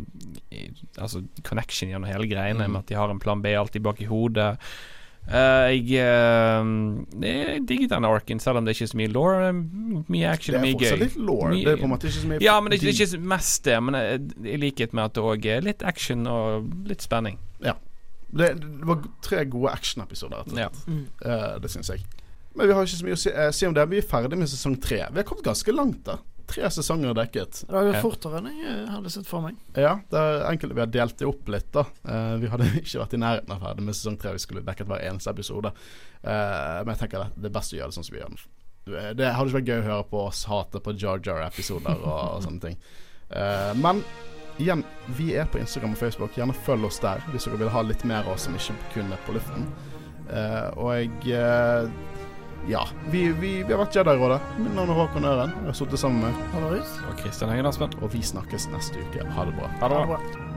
[0.52, 0.70] i,
[1.00, 2.72] Altså connection gjennom hele greiene, Mm.
[2.74, 4.58] med at de har en plan B alltid bak i hodet.
[5.32, 6.66] Eh, jeg uh,
[7.24, 9.52] jeg digger denne arken, selv om det ikke er så mye law.
[10.12, 11.04] Mye action Det og er mye fortsatt gøy.
[11.06, 11.44] litt law.
[11.48, 13.64] Mye- Det er på en måte ikke så mye Ja, men det er ikke, mest
[13.64, 13.78] det.
[13.84, 14.18] Men eh,
[14.52, 17.40] i likhet med at det òg er litt action og litt spenning.
[18.34, 20.38] det, det var tre gode actionepisoder.
[20.44, 20.70] rett og Ja.
[20.88, 21.06] Mm.
[21.26, 22.02] uh, det syns jeg.
[22.56, 23.90] Men vi har ikke så mye å si, si om det.
[23.90, 25.06] Vi er ferdig med sesong tre.
[25.12, 26.18] Vi har kommet ganske langt, da.
[26.48, 27.62] Tre sesonger dekket.
[27.68, 29.60] Det var jo fortere enn jeg eh, hadde sett for meg.
[29.80, 31.86] Ja, det er enkelt vi har delt det opp litt, da.
[32.10, 34.34] uh, vi hadde ikke vært i nærheten av ferdig med sesong tre.
[34.36, 35.72] Vi skulle dekket hver eneste episode.
[36.20, 38.36] Uh, men jeg tenker det, det er best å gjøre det sånn som vi gjør
[38.36, 38.44] det.
[39.22, 42.44] Det hadde ikke vært gøy å høre på oss hate på Jar Jar-episoder og, og
[42.44, 42.80] sånne ting.
[43.32, 44.04] Uh, men
[44.60, 44.84] igjen,
[45.16, 46.36] vi er på Instagram og Facebook.
[46.36, 49.16] Gjerne følg oss der hvis dere vil ha litt mer av oss som ikke kun
[49.16, 49.72] er på luften.
[50.80, 51.10] Og jeg
[52.68, 54.40] Ja, vi, vi, vi har vært Jedi-rådet.
[54.62, 55.52] Mitt navn er Håkon Øren.
[55.66, 56.96] Jeg har sittet sammen med ut.
[57.10, 57.92] Og Kristian Hengen Aspen.
[58.00, 59.28] Og vi snakkes neste uke.
[59.36, 59.68] Ha det bra.
[59.84, 60.53] Ha det Ha det bra.